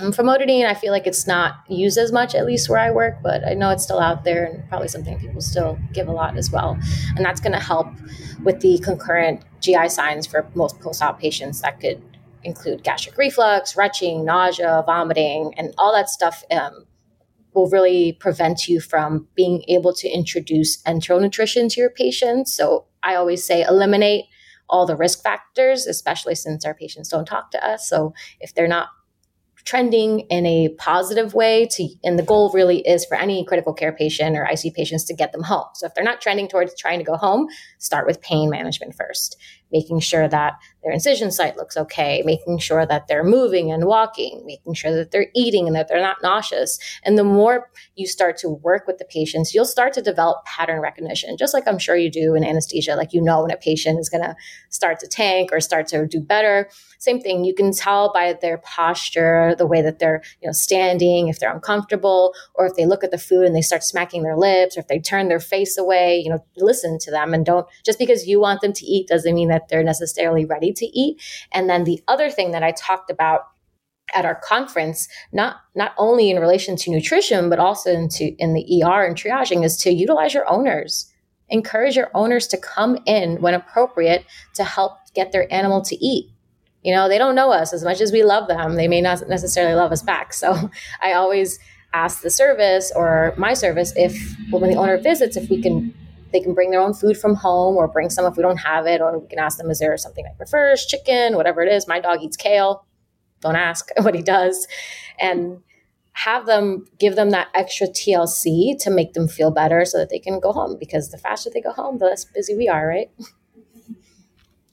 Um, 0.00 0.12
famotidine, 0.12 0.64
I 0.64 0.74
feel 0.74 0.92
like 0.92 1.06
it's 1.06 1.26
not 1.26 1.56
used 1.68 1.98
as 1.98 2.12
much, 2.12 2.34
at 2.34 2.46
least 2.46 2.68
where 2.68 2.78
I 2.78 2.90
work, 2.90 3.16
but 3.22 3.46
I 3.46 3.54
know 3.54 3.70
it's 3.70 3.82
still 3.82 3.98
out 3.98 4.24
there 4.24 4.44
and 4.44 4.68
probably 4.68 4.88
something 4.88 5.18
people 5.18 5.40
still 5.40 5.78
give 5.92 6.08
a 6.08 6.12
lot 6.12 6.36
as 6.36 6.50
well. 6.50 6.78
And 7.16 7.24
that's 7.24 7.40
going 7.40 7.52
to 7.52 7.60
help 7.60 7.88
with 8.44 8.60
the 8.60 8.78
concurrent 8.78 9.42
GI 9.60 9.88
signs 9.88 10.26
for 10.26 10.48
most 10.54 10.78
post 10.80 11.02
op 11.02 11.18
patients 11.20 11.62
that 11.62 11.80
could 11.80 12.00
include 12.44 12.84
gastric 12.84 13.18
reflux, 13.18 13.76
retching, 13.76 14.24
nausea, 14.24 14.84
vomiting, 14.86 15.52
and 15.56 15.74
all 15.78 15.92
that 15.92 16.08
stuff 16.08 16.44
um, 16.50 16.86
will 17.54 17.68
really 17.68 18.12
prevent 18.12 18.68
you 18.68 18.80
from 18.80 19.26
being 19.34 19.64
able 19.68 19.92
to 19.94 20.08
introduce 20.08 20.80
enteral 20.82 21.20
nutrition 21.20 21.68
to 21.68 21.80
your 21.80 21.90
patients. 21.90 22.54
So 22.54 22.86
I 23.02 23.16
always 23.16 23.44
say 23.44 23.62
eliminate 23.62 24.26
all 24.70 24.86
the 24.86 24.96
risk 24.96 25.22
factors, 25.22 25.86
especially 25.86 26.34
since 26.34 26.64
our 26.64 26.74
patients 26.74 27.08
don't 27.08 27.26
talk 27.26 27.50
to 27.50 27.66
us. 27.66 27.88
So 27.88 28.12
if 28.38 28.54
they're 28.54 28.68
not 28.68 28.88
trending 29.68 30.20
in 30.30 30.46
a 30.46 30.70
positive 30.78 31.34
way 31.34 31.66
to 31.70 31.86
and 32.02 32.18
the 32.18 32.22
goal 32.22 32.50
really 32.54 32.78
is 32.88 33.04
for 33.04 33.18
any 33.18 33.44
critical 33.44 33.74
care 33.74 33.92
patient 33.92 34.34
or 34.34 34.44
IC 34.44 34.72
patients 34.74 35.04
to 35.04 35.14
get 35.14 35.30
them 35.32 35.42
home. 35.42 35.66
So 35.74 35.84
if 35.84 35.92
they're 35.92 36.02
not 36.02 36.22
trending 36.22 36.48
towards 36.48 36.74
trying 36.74 36.98
to 37.00 37.04
go 37.04 37.16
home, 37.16 37.48
start 37.78 38.06
with 38.06 38.20
pain 38.20 38.50
management 38.50 38.94
first. 38.94 39.36
making 39.72 40.00
sure 40.00 40.28
that 40.28 40.58
their 40.82 40.92
incision 40.92 41.30
site 41.30 41.56
looks 41.56 41.76
okay, 41.76 42.22
making 42.24 42.58
sure 42.58 42.86
that 42.86 43.06
they're 43.08 43.24
moving 43.24 43.70
and 43.70 43.84
walking, 43.84 44.42
making 44.46 44.74
sure 44.74 44.94
that 44.94 45.10
they're 45.10 45.28
eating 45.34 45.66
and 45.66 45.76
that 45.76 45.88
they're 45.88 46.00
not 46.00 46.22
nauseous. 46.22 46.78
And 47.02 47.18
the 47.18 47.24
more 47.24 47.70
you 47.94 48.06
start 48.06 48.38
to 48.38 48.48
work 48.48 48.86
with 48.86 48.98
the 48.98 49.04
patients, 49.04 49.54
you'll 49.54 49.66
start 49.66 49.92
to 49.94 50.02
develop 50.02 50.44
pattern 50.44 50.80
recognition, 50.80 51.36
just 51.36 51.52
like 51.52 51.66
I'm 51.66 51.78
sure 51.78 51.96
you 51.96 52.10
do 52.10 52.34
in 52.34 52.44
anesthesia. 52.44 52.94
Like 52.94 53.12
you 53.12 53.20
know 53.20 53.42
when 53.42 53.50
a 53.50 53.56
patient 53.56 53.98
is 53.98 54.08
going 54.08 54.24
to 54.24 54.34
start 54.70 55.00
to 55.00 55.06
tank 55.06 55.50
or 55.52 55.60
start 55.60 55.86
to 55.88 56.06
do 56.06 56.20
better. 56.20 56.68
Same 56.98 57.20
thing, 57.20 57.44
you 57.44 57.54
can 57.54 57.72
tell 57.72 58.12
by 58.12 58.32
their 58.32 58.58
posture, 58.58 59.54
the 59.56 59.66
way 59.66 59.82
that 59.82 59.98
they're, 59.98 60.22
you 60.40 60.48
know, 60.48 60.52
standing, 60.52 61.28
if 61.28 61.38
they're 61.38 61.52
uncomfortable, 61.52 62.32
or 62.54 62.66
if 62.66 62.74
they 62.74 62.86
look 62.86 63.04
at 63.04 63.10
the 63.10 63.18
food 63.18 63.46
and 63.46 63.54
they 63.54 63.62
start 63.62 63.84
smacking 63.84 64.22
their 64.22 64.36
lips, 64.36 64.76
or 64.76 64.80
if 64.80 64.88
they 64.88 64.98
turn 64.98 65.28
their 65.28 65.40
face 65.40 65.76
away, 65.78 66.18
you 66.18 66.30
know, 66.30 66.44
listen 66.56 66.98
to 66.98 67.10
them 67.10 67.34
and 67.34 67.44
don't 67.44 67.67
just 67.84 67.98
because 67.98 68.26
you 68.26 68.40
want 68.40 68.60
them 68.60 68.72
to 68.72 68.84
eat 68.84 69.08
doesn't 69.08 69.34
mean 69.34 69.48
that 69.48 69.68
they're 69.68 69.82
necessarily 69.82 70.44
ready 70.44 70.72
to 70.72 70.86
eat. 70.86 71.20
And 71.52 71.68
then 71.68 71.84
the 71.84 72.02
other 72.08 72.30
thing 72.30 72.52
that 72.52 72.62
I 72.62 72.72
talked 72.72 73.10
about 73.10 73.42
at 74.14 74.24
our 74.24 74.34
conference, 74.34 75.08
not 75.32 75.56
not 75.74 75.92
only 75.98 76.30
in 76.30 76.40
relation 76.40 76.76
to 76.76 76.90
nutrition, 76.90 77.50
but 77.50 77.58
also 77.58 77.92
into 77.92 78.34
in 78.38 78.54
the 78.54 78.82
ER 78.82 79.04
and 79.04 79.16
triaging, 79.16 79.64
is 79.64 79.76
to 79.78 79.90
utilize 79.90 80.34
your 80.34 80.48
owners. 80.48 81.12
Encourage 81.50 81.96
your 81.96 82.10
owners 82.14 82.46
to 82.48 82.58
come 82.58 82.98
in 83.06 83.40
when 83.40 83.54
appropriate 83.54 84.24
to 84.54 84.64
help 84.64 84.92
get 85.14 85.32
their 85.32 85.52
animal 85.52 85.82
to 85.82 85.96
eat. 86.04 86.30
You 86.82 86.94
know, 86.94 87.08
they 87.08 87.18
don't 87.18 87.34
know 87.34 87.52
us 87.52 87.72
as 87.72 87.82
much 87.82 88.00
as 88.00 88.12
we 88.12 88.22
love 88.22 88.48
them. 88.48 88.76
They 88.76 88.88
may 88.88 89.00
not 89.00 89.28
necessarily 89.28 89.74
love 89.74 89.92
us 89.92 90.02
back. 90.02 90.32
So 90.32 90.70
I 91.02 91.12
always 91.12 91.58
ask 91.94 92.20
the 92.22 92.30
service 92.30 92.92
or 92.94 93.34
my 93.36 93.54
service 93.54 93.92
if 93.96 94.36
well, 94.50 94.60
when 94.60 94.70
the 94.70 94.76
owner 94.76 94.98
visits, 94.98 95.36
if 95.36 95.48
we 95.48 95.60
can 95.60 95.94
they 96.32 96.40
can 96.40 96.54
bring 96.54 96.70
their 96.70 96.80
own 96.80 96.94
food 96.94 97.16
from 97.16 97.34
home 97.34 97.76
or 97.76 97.88
bring 97.88 98.10
some 98.10 98.26
if 98.26 98.36
we 98.36 98.42
don't 98.42 98.58
have 98.58 98.86
it, 98.86 99.00
or 99.00 99.18
we 99.18 99.28
can 99.28 99.38
ask 99.38 99.58
them, 99.58 99.70
is 99.70 99.78
there 99.78 99.96
something 99.96 100.26
I 100.26 100.34
prefers, 100.36 100.86
chicken, 100.86 101.36
whatever 101.36 101.62
it 101.62 101.72
is. 101.72 101.88
My 101.88 102.00
dog 102.00 102.22
eats 102.22 102.36
kale. 102.36 102.84
Don't 103.40 103.56
ask 103.56 103.90
what 104.00 104.14
he 104.14 104.22
does. 104.22 104.66
And 105.20 105.62
have 106.12 106.46
them 106.46 106.84
give 106.98 107.14
them 107.14 107.30
that 107.30 107.48
extra 107.54 107.86
TLC 107.86 108.76
to 108.80 108.90
make 108.90 109.12
them 109.12 109.28
feel 109.28 109.52
better 109.52 109.84
so 109.84 109.98
that 109.98 110.10
they 110.10 110.18
can 110.18 110.40
go 110.40 110.52
home 110.52 110.76
because 110.78 111.10
the 111.10 111.18
faster 111.18 111.48
they 111.48 111.60
go 111.60 111.70
home, 111.70 111.98
the 111.98 112.06
less 112.06 112.24
busy 112.24 112.56
we 112.56 112.68
are, 112.68 112.86
right? 112.88 113.08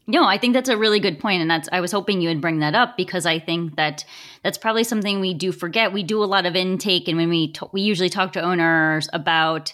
No, 0.07 0.25
I 0.25 0.37
think 0.37 0.53
that's 0.53 0.69
a 0.69 0.77
really 0.77 0.99
good 0.99 1.19
point, 1.19 1.41
and 1.41 1.49
that's 1.49 1.67
I 1.71 1.81
was 1.81 1.91
hoping 1.91 2.21
you 2.21 2.29
would 2.29 2.41
bring 2.41 2.59
that 2.59 2.75
up 2.75 2.95
because 2.95 3.25
I 3.25 3.39
think 3.39 3.75
that 3.75 4.05
that's 4.43 4.57
probably 4.57 4.83
something 4.83 5.19
we 5.19 5.33
do 5.33 5.51
forget. 5.51 5.93
We 5.93 6.03
do 6.03 6.23
a 6.23 6.25
lot 6.25 6.45
of 6.45 6.55
intake, 6.55 7.07
and 7.07 7.17
when 7.17 7.29
we 7.29 7.53
t- 7.53 7.65
we 7.71 7.81
usually 7.81 8.09
talk 8.09 8.33
to 8.33 8.41
owners 8.41 9.09
about 9.13 9.73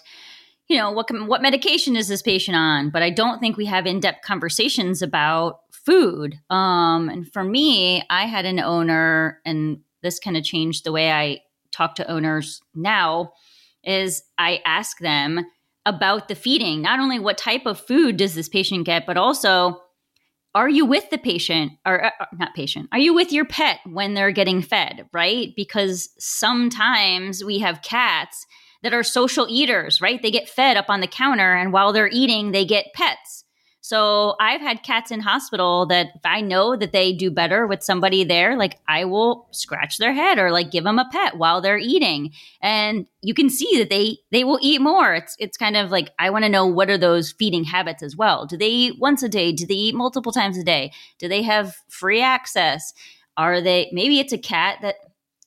you 0.72 0.78
know 0.78 0.90
what 0.90 1.10
what 1.26 1.42
medication 1.42 1.96
is 1.96 2.08
this 2.08 2.22
patient 2.22 2.56
on? 2.56 2.88
But 2.88 3.02
i 3.02 3.10
don't 3.10 3.40
think 3.40 3.56
we 3.56 3.66
have 3.66 3.86
in-depth 3.86 4.24
conversations 4.24 5.02
about 5.02 5.60
food. 5.70 6.38
Um, 6.48 7.10
and 7.10 7.30
for 7.30 7.44
me 7.44 8.02
i 8.08 8.24
had 8.24 8.46
an 8.46 8.58
owner 8.58 9.40
and 9.44 9.80
this 10.02 10.18
kind 10.18 10.36
of 10.36 10.44
changed 10.44 10.84
the 10.84 10.92
way 10.92 11.12
i 11.12 11.40
talk 11.72 11.94
to 11.96 12.10
owners 12.10 12.62
now 12.74 13.32
is 13.84 14.22
i 14.38 14.60
ask 14.64 14.98
them 14.98 15.44
about 15.84 16.28
the 16.28 16.34
feeding. 16.34 16.80
Not 16.80 17.00
only 17.00 17.18
what 17.18 17.36
type 17.36 17.66
of 17.66 17.78
food 17.78 18.16
does 18.16 18.34
this 18.34 18.48
patient 18.48 18.86
get 18.86 19.04
but 19.04 19.18
also 19.18 19.78
are 20.54 20.68
you 20.68 20.84
with 20.84 21.08
the 21.08 21.16
patient? 21.16 21.72
Or 21.86 22.04
uh, 22.04 22.10
not 22.38 22.54
patient. 22.54 22.88
Are 22.92 22.98
you 22.98 23.14
with 23.14 23.32
your 23.32 23.46
pet 23.46 23.80
when 23.86 24.14
they're 24.14 24.32
getting 24.32 24.62
fed 24.62 25.06
right? 25.12 25.52
Because 25.54 26.08
sometimes 26.18 27.44
we 27.44 27.58
have 27.58 27.82
cats 27.82 28.46
that 28.82 28.94
are 28.94 29.02
social 29.02 29.46
eaters, 29.48 30.00
right? 30.00 30.20
They 30.20 30.30
get 30.30 30.48
fed 30.48 30.76
up 30.76 30.86
on 30.88 31.00
the 31.00 31.06
counter, 31.06 31.54
and 31.54 31.72
while 31.72 31.92
they're 31.92 32.08
eating, 32.08 32.52
they 32.52 32.64
get 32.64 32.92
pets. 32.94 33.44
So 33.84 34.36
I've 34.38 34.60
had 34.60 34.84
cats 34.84 35.10
in 35.10 35.18
hospital 35.18 35.86
that 35.86 36.12
if 36.14 36.20
I 36.24 36.40
know 36.40 36.76
that 36.76 36.92
they 36.92 37.12
do 37.12 37.32
better 37.32 37.66
with 37.66 37.82
somebody 37.82 38.22
there, 38.22 38.56
like 38.56 38.78
I 38.86 39.04
will 39.06 39.48
scratch 39.50 39.98
their 39.98 40.12
head 40.12 40.38
or 40.38 40.52
like 40.52 40.70
give 40.70 40.84
them 40.84 41.00
a 41.00 41.08
pet 41.10 41.36
while 41.36 41.60
they're 41.60 41.78
eating. 41.78 42.30
And 42.62 43.06
you 43.22 43.34
can 43.34 43.50
see 43.50 43.78
that 43.78 43.90
they 43.90 44.18
they 44.30 44.44
will 44.44 44.60
eat 44.62 44.80
more. 44.80 45.14
It's 45.14 45.34
it's 45.40 45.56
kind 45.56 45.76
of 45.76 45.90
like 45.90 46.10
I 46.16 46.30
want 46.30 46.44
to 46.44 46.48
know 46.48 46.64
what 46.64 46.90
are 46.90 46.98
those 46.98 47.32
feeding 47.32 47.64
habits 47.64 48.04
as 48.04 48.16
well. 48.16 48.46
Do 48.46 48.56
they 48.56 48.68
eat 48.68 49.00
once 49.00 49.24
a 49.24 49.28
day? 49.28 49.50
Do 49.50 49.66
they 49.66 49.74
eat 49.74 49.96
multiple 49.96 50.30
times 50.30 50.56
a 50.56 50.64
day? 50.64 50.92
Do 51.18 51.26
they 51.26 51.42
have 51.42 51.74
free 51.88 52.22
access? 52.22 52.94
Are 53.36 53.60
they 53.60 53.90
maybe 53.92 54.20
it's 54.20 54.32
a 54.32 54.38
cat 54.38 54.78
that 54.82 54.94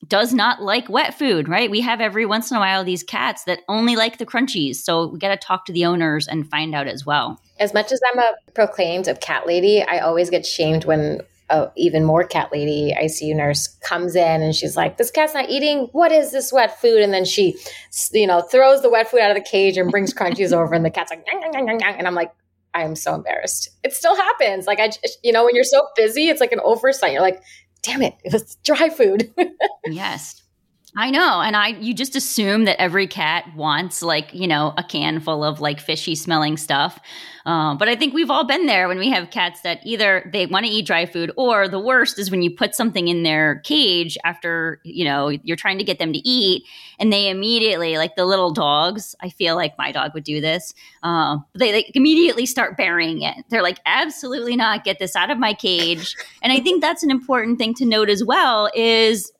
does 0.07 0.33
not 0.33 0.61
like 0.61 0.89
wet 0.89 1.17
food, 1.17 1.47
right? 1.47 1.69
We 1.69 1.81
have 1.81 2.01
every 2.01 2.25
once 2.25 2.51
in 2.51 2.57
a 2.57 2.59
while 2.59 2.83
these 2.83 3.03
cats 3.03 3.43
that 3.45 3.59
only 3.67 3.95
like 3.95 4.17
the 4.17 4.25
crunchies. 4.25 4.77
So 4.77 5.07
we 5.07 5.19
got 5.19 5.29
to 5.29 5.37
talk 5.37 5.65
to 5.65 5.73
the 5.73 5.85
owners 5.85 6.27
and 6.27 6.49
find 6.49 6.75
out 6.75 6.87
as 6.87 7.05
well. 7.05 7.39
As 7.59 7.73
much 7.73 7.91
as 7.91 7.99
I'm 8.11 8.19
a 8.19 8.31
proclaimed 8.53 9.07
cat 9.21 9.47
lady, 9.47 9.81
I 9.81 9.99
always 9.99 10.29
get 10.29 10.45
shamed 10.45 10.85
when 10.85 11.21
a 11.49 11.69
even 11.77 12.03
more 12.03 12.23
cat 12.23 12.49
lady 12.51 12.93
ICU 12.99 13.35
nurse 13.35 13.67
comes 13.81 14.15
in 14.15 14.41
and 14.41 14.55
she's 14.55 14.75
like, 14.75 14.97
"This 14.97 15.11
cat's 15.11 15.33
not 15.33 15.49
eating. 15.49 15.89
What 15.91 16.11
is 16.11 16.31
this 16.31 16.51
wet 16.51 16.79
food?" 16.81 17.01
And 17.01 17.13
then 17.13 17.23
she, 17.23 17.55
you 18.11 18.25
know, 18.25 18.41
throws 18.41 18.81
the 18.81 18.89
wet 18.89 19.09
food 19.09 19.19
out 19.19 19.29
of 19.29 19.35
the 19.35 19.47
cage 19.47 19.77
and 19.77 19.91
brings 19.91 20.13
crunchies 20.13 20.51
over, 20.51 20.73
and 20.73 20.83
the 20.83 20.89
cat's 20.89 21.11
like, 21.11 21.23
yang, 21.31 21.53
yang, 21.53 21.79
yang, 21.79 21.95
and 21.95 22.07
I'm 22.07 22.15
like, 22.15 22.31
I 22.73 22.83
am 22.83 22.95
so 22.95 23.15
embarrassed. 23.15 23.69
It 23.83 23.93
still 23.93 24.15
happens. 24.15 24.67
Like 24.67 24.79
I, 24.79 24.91
you 25.23 25.31
know, 25.31 25.45
when 25.45 25.55
you're 25.55 25.63
so 25.63 25.87
busy, 25.95 26.27
it's 26.27 26.41
like 26.41 26.51
an 26.51 26.59
oversight. 26.63 27.13
You're 27.13 27.21
like, 27.21 27.41
damn 27.85 28.01
it, 28.01 28.15
it 28.23 28.33
was 28.33 28.55
dry 28.63 28.89
food. 28.89 29.33
yes. 29.85 30.41
I 30.97 31.11
know. 31.11 31.41
And 31.41 31.57
I 31.57 31.69
you 31.69 31.93
just 31.93 32.15
assume 32.15 32.63
that 32.65 32.79
every 32.79 33.05
cat 33.05 33.53
wants 33.53 34.01
like, 34.01 34.33
you 34.33 34.47
know, 34.47 34.73
a 34.77 34.83
can 34.83 35.19
full 35.19 35.43
of 35.43 35.59
like 35.59 35.81
fishy 35.81 36.15
smelling 36.15 36.55
stuff. 36.55 36.99
Um, 37.45 37.77
but 37.77 37.89
I 37.89 37.95
think 37.95 38.13
we've 38.13 38.31
all 38.31 38.45
been 38.45 38.65
there 38.65 38.87
when 38.87 38.97
we 38.97 39.09
have 39.09 39.29
cats 39.29 39.61
that 39.61 39.79
either 39.83 40.27
they 40.31 40.45
want 40.45 40.65
to 40.65 40.71
eat 40.71 40.87
dry 40.87 41.05
food 41.05 41.31
or 41.35 41.67
the 41.67 41.79
worst 41.79 42.17
is 42.17 42.31
when 42.31 42.41
you 42.41 42.49
put 42.49 42.73
something 42.73 43.09
in 43.09 43.23
their 43.23 43.59
cage 43.59 44.17
after, 44.23 44.79
you 44.83 45.03
know, 45.03 45.27
you're 45.27 45.57
trying 45.57 45.77
to 45.77 45.83
get 45.83 45.99
them 45.99 46.13
to 46.13 46.19
eat 46.27 46.63
and 46.97 47.11
they 47.11 47.29
immediately, 47.29 47.97
like 47.97 48.15
the 48.15 48.25
little 48.25 48.51
dogs, 48.51 49.15
I 49.21 49.29
feel 49.29 49.55
like 49.55 49.77
my 49.77 49.91
dog 49.91 50.13
would 50.13 50.23
do 50.23 50.39
this. 50.39 50.73
Uh, 51.03 51.39
they, 51.53 51.73
like 51.73 51.91
immediately 51.93 52.45
start 52.45 52.77
burying 52.77 53.21
it. 53.21 53.35
They're 53.49 53.61
like, 53.61 53.79
absolutely 53.85 54.55
not, 54.55 54.85
get 54.85 54.99
this 54.99 55.15
out 55.15 55.29
of 55.29 55.37
my 55.37 55.53
cage. 55.53 56.15
and 56.41 56.53
I 56.53 56.61
think 56.61 56.81
that's 56.81 57.03
an 57.03 57.11
important 57.11 57.59
thing 57.59 57.73
to 57.75 57.85
note 57.85 58.09
as 58.09 58.23
well 58.23 58.71
is 58.73 59.31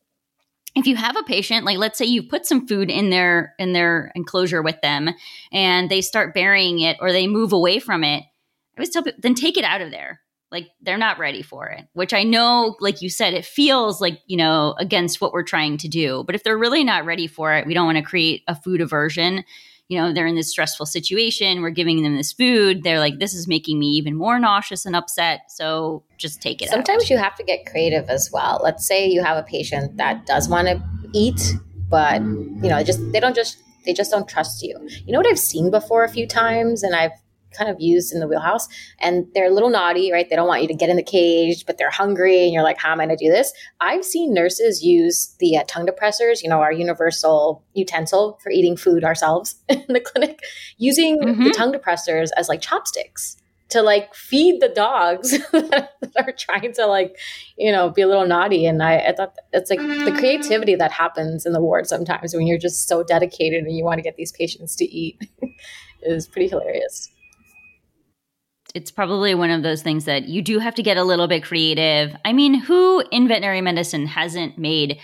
if 0.76 0.86
you 0.86 0.96
have 0.96 1.16
a 1.16 1.24
patient 1.24 1.66
like 1.66 1.78
let's 1.78 1.98
say 1.98 2.06
you 2.06 2.22
put 2.22 2.46
some 2.46 2.68
food 2.68 2.92
in 2.92 3.10
their 3.10 3.56
in 3.58 3.74
their 3.74 4.12
enclosure 4.16 4.62
with 4.62 4.80
them 4.82 5.10
and 5.52 5.90
they 5.90 6.02
start 6.02 6.34
burying 6.34 6.80
it 6.80 6.98
or 7.00 7.12
they 7.12 7.28
move 7.28 7.54
away 7.54 7.80
from 7.80 8.04
it 8.04 8.24
i 8.24 8.80
always 8.80 8.90
tell 8.90 9.04
people 9.04 9.20
then 9.22 9.36
take 9.36 9.58
it 9.58 9.64
out 9.64 9.82
of 9.82 9.92
there. 9.92 10.22
Like 10.52 10.68
they're 10.80 10.98
not 10.98 11.20
ready 11.20 11.42
for 11.42 11.68
it 11.68 11.86
which 11.94 12.14
i 12.14 12.24
know 12.24 12.78
like 12.80 13.02
you 13.02 13.10
said 13.10 13.34
it 13.34 13.46
feels 13.46 14.00
like 14.00 14.20
you 14.28 14.38
know 14.38 14.76
against 14.78 15.20
what 15.20 15.34
we're 15.34 15.44
trying 15.44 15.78
to 15.78 15.88
do. 15.88 16.24
But 16.26 16.36
if 16.36 16.44
they're 16.44 16.58
really 16.58 16.84
not 16.84 17.06
ready 17.06 17.28
for 17.28 17.54
it 17.54 17.66
we 17.66 17.74
don't 17.74 17.88
want 17.88 17.98
to 17.98 18.04
create 18.04 18.44
a 18.48 18.56
food 18.56 18.80
aversion 18.80 19.44
you 19.88 20.00
know 20.00 20.14
they're 20.14 20.26
in 20.26 20.36
this 20.36 20.50
stressful 20.50 20.86
situation 20.86 21.62
we're 21.62 21.70
giving 21.70 22.02
them 22.02 22.16
this 22.16 22.34
food 22.34 22.84
they're 22.84 23.00
like 23.00 23.20
this 23.20 23.34
is 23.34 23.48
making 23.48 23.80
me 23.80 23.88
even 23.88 24.16
more 24.16 24.40
nauseous 24.40 24.86
and 24.86 24.96
upset 24.96 25.42
so 25.50 26.04
just 26.18 26.42
take 26.42 26.62
it 26.62 26.70
sometimes 26.70 27.04
out. 27.04 27.10
you 27.10 27.18
have 27.18 27.36
to 27.36 27.44
get 27.44 27.66
creative 27.66 28.10
as 28.10 28.30
well 28.32 28.60
let's 28.64 28.86
say 28.86 29.08
you 29.08 29.24
have 29.24 29.38
a 29.38 29.44
patient 29.44 29.96
that 29.98 30.26
does 30.26 30.50
want 30.50 30.68
to 30.68 30.82
eat 31.14 31.54
but 31.90 32.22
you 32.22 32.70
know 32.70 32.84
just 32.84 33.00
they 33.12 33.20
don't 33.20 33.36
just 33.36 33.58
they 33.86 33.94
just 33.94 34.12
don't 34.12 34.28
trust 34.28 34.64
you 34.64 34.76
you 35.06 35.14
know 35.14 35.20
what 35.20 35.28
i've 35.28 35.40
seen 35.40 35.70
before 35.70 36.04
a 36.04 36.10
few 36.10 36.28
times 36.28 36.82
and 36.82 36.96
i've 36.96 37.12
kind 37.56 37.70
of 37.70 37.80
used 37.80 38.14
in 38.14 38.20
the 38.20 38.28
wheelhouse. 38.28 38.68
And 39.00 39.28
they're 39.34 39.48
a 39.48 39.54
little 39.54 39.70
naughty, 39.70 40.12
right? 40.12 40.30
They 40.30 40.36
don't 40.36 40.48
want 40.48 40.62
you 40.62 40.68
to 40.68 40.74
get 40.74 40.90
in 40.90 40.98
the 40.98 41.04
cage, 41.04 41.66
but 41.66 41.78
they're 41.78 41.90
hungry, 41.90 42.44
and 42.44 42.54
you're 42.54 42.64
like, 42.64 42.78
"How 42.78 42.92
am 42.92 43.00
I 43.00 43.06
going 43.06 43.18
to 43.18 43.26
do 43.26 43.32
this?" 43.32 43.54
I've 43.80 44.06
seen 44.06 44.34
nurses 44.34 44.84
use 44.84 45.36
the 45.40 45.58
uh, 45.58 45.64
tongue 45.68 45.88
depressors, 45.88 46.44
you 46.44 46.50
know, 46.50 46.62
our 46.62 46.72
universal 46.72 47.64
utensil 47.74 48.40
for 48.44 48.52
eating 48.52 48.78
food 48.78 49.04
ourselves 49.04 49.56
in 49.70 49.86
the 49.88 50.00
clinic, 50.00 50.42
using 50.78 51.22
mm-hmm. 51.22 51.44
the 51.44 51.52
tongue 51.52 51.74
depressors 51.74 52.30
as 52.38 52.50
like 52.50 52.62
chopsticks 52.62 53.38
to 53.70 53.82
like 53.82 54.14
feed 54.14 54.62
the 54.62 54.70
dogs 54.70 55.32
that 55.52 55.90
are 56.18 56.34
trying 56.38 56.72
to 56.74 56.86
like 56.86 57.18
you 57.58 57.72
know 57.72 57.90
be 57.90 58.02
a 58.02 58.08
little 58.08 58.28
naughty 58.28 58.66
and 58.66 58.82
I, 58.84 58.98
I 59.00 59.14
thought 59.16 59.36
it's 59.54 59.70
like 59.70 59.80
the 59.80 60.16
creativity 60.18 60.76
that 60.76 60.92
happens 60.92 61.46
in 61.46 61.54
the 61.54 61.62
ward 61.62 61.88
sometimes 61.88 62.34
when 62.34 62.48
you're 62.48 62.58
just 62.58 62.88
so 62.88 63.04
dedicated 63.04 63.64
and 63.64 63.76
you 63.76 63.84
want 63.84 63.98
to 63.98 64.04
get 64.04 64.16
these 64.18 64.32
patients 64.32 64.76
to 64.78 64.86
eat 64.86 65.20
is 66.04 66.28
pretty 66.28 66.48
hilarious 66.48 67.10
it's 68.76 68.92
probably 68.92 69.34
one 69.34 69.50
of 69.50 69.64
those 69.64 69.82
things 69.82 70.04
that 70.04 70.28
you 70.28 70.42
do 70.42 70.60
have 70.60 70.76
to 70.76 70.84
get 70.84 70.98
a 70.98 71.04
little 71.04 71.28
bit 71.28 71.44
creative. 71.44 72.14
I 72.26 72.34
mean, 72.34 72.54
who 72.54 73.02
in 73.10 73.28
veterinary 73.28 73.62
medicine 73.62 74.06
hasn't 74.06 74.58
made 74.58 75.00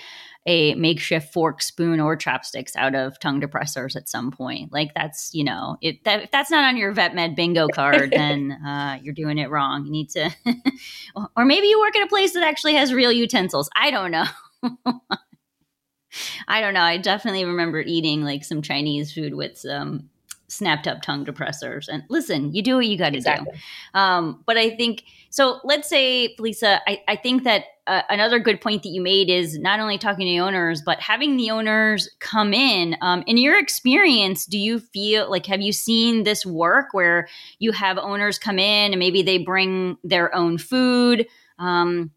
a 0.46 0.74
makeshift 0.76 1.32
fork, 1.32 1.62
spoon, 1.62 2.02
or 2.02 2.18
chopsticks 2.18 2.76
out 2.76 2.96
of 2.96 3.18
tongue 3.20 3.40
depressors 3.40 3.96
at 3.96 4.10
some 4.10 4.30
point? 4.30 4.74
Like 4.74 4.94
that's 4.94 5.34
you 5.34 5.46
know, 5.46 5.78
if, 5.82 6.04
that, 6.04 6.24
if 6.24 6.32
that's 6.32 6.52
not 6.52 6.66
on 6.66 6.76
your 6.76 6.92
vet 6.92 7.16
med 7.16 7.34
bingo 7.34 7.70
card, 7.70 8.12
then 8.16 8.52
uh, 8.52 9.00
you're 9.02 9.14
doing 9.14 9.38
it 9.38 9.50
wrong. 9.50 9.86
You 9.86 9.92
need 9.92 10.10
to, 10.10 10.30
or 11.38 11.46
maybe 11.46 11.68
you 11.68 11.80
work 11.80 11.96
at 11.96 12.06
a 12.06 12.10
place 12.10 12.34
that 12.34 12.44
actually 12.44 12.74
has 12.74 12.94
real 12.94 13.14
utensils. 13.14 13.70
I 13.74 13.90
don't 13.90 14.12
know. 14.12 14.26
I 16.50 16.60
don't 16.60 16.74
know. 16.74 16.82
I 16.82 16.98
definitely 16.98 17.46
remember 17.46 17.80
eating 17.80 18.22
like 18.22 18.44
some 18.44 18.62
Chinese 18.62 19.14
food 19.14 19.34
with 19.34 19.58
some 19.58 20.10
snapped 20.52 20.88
up 20.88 21.02
tongue 21.02 21.26
depressors. 21.26 21.88
And 21.88 22.04
listen, 22.10 22.54
you 22.54 22.62
do 22.62 22.76
what 22.76 22.86
you 22.86 22.98
got 22.98 23.12
to 23.12 23.18
exactly. 23.18 23.54
do. 23.54 24.00
Um, 24.00 24.44
but 24.46 24.58
I 24.58 24.76
think 24.76 25.04
so. 25.30 25.60
Let's 25.64 25.88
say, 25.90 26.36
Lisa, 26.38 26.82
I, 26.88 27.02
I 27.08 27.16
think 27.16 27.44
that 27.44 27.66
uh, 27.88 28.02
another 28.10 28.40
good 28.40 28.62
point 28.62 28.84
that 28.84 28.90
you 28.90 29.02
made 29.02 29.30
is 29.30 29.58
not 29.58 29.80
only 29.80 29.98
talking 29.98 30.26
to 30.26 30.32
the 30.32 30.40
owners, 30.40 30.82
but 30.82 31.00
having 31.00 31.38
the 31.38 31.50
owners 31.52 32.10
come 32.20 32.54
in. 32.54 32.96
Um, 33.02 33.24
in 33.28 33.38
your 33.38 33.58
experience, 33.58 34.46
do 34.46 34.58
you 34.58 34.80
feel 34.80 35.30
like 35.30 35.46
have 35.48 35.62
you 35.62 35.72
seen 35.72 36.24
this 36.24 36.46
work 36.46 36.94
where 36.94 37.28
you 37.60 37.72
have 37.72 37.98
owners 37.98 38.38
come 38.38 38.60
in 38.60 38.94
and 38.94 39.00
maybe 39.00 39.24
they 39.24 39.38
bring 39.38 39.98
their 40.04 40.34
own 40.36 40.58
food? 40.58 41.28
Um, 41.58 42.12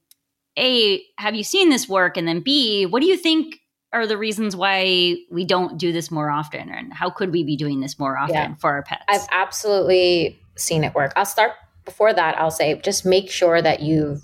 a, 0.58 1.02
have 1.18 1.34
you 1.34 1.44
seen 1.44 1.70
this 1.70 1.88
work? 1.88 2.16
And 2.16 2.28
then 2.28 2.40
B, 2.40 2.86
what 2.86 3.00
do 3.00 3.06
you 3.06 3.16
think 3.16 3.60
are 3.94 4.06
the 4.06 4.18
reasons 4.18 4.56
why 4.56 5.16
we 5.30 5.44
don't 5.44 5.78
do 5.78 5.92
this 5.92 6.10
more 6.10 6.28
often? 6.28 6.68
And 6.68 6.92
how 6.92 7.10
could 7.10 7.32
we 7.32 7.44
be 7.44 7.56
doing 7.56 7.80
this 7.80 7.98
more 7.98 8.18
often 8.18 8.34
yeah. 8.34 8.54
for 8.56 8.72
our 8.72 8.82
pets? 8.82 9.04
I've 9.08 9.26
absolutely 9.30 10.38
seen 10.56 10.84
it 10.84 10.94
work. 10.94 11.12
I'll 11.16 11.24
start 11.24 11.52
before 11.84 12.12
that. 12.12 12.38
I'll 12.38 12.50
say 12.50 12.80
just 12.80 13.06
make 13.06 13.30
sure 13.30 13.62
that 13.62 13.80
you've 13.80 14.22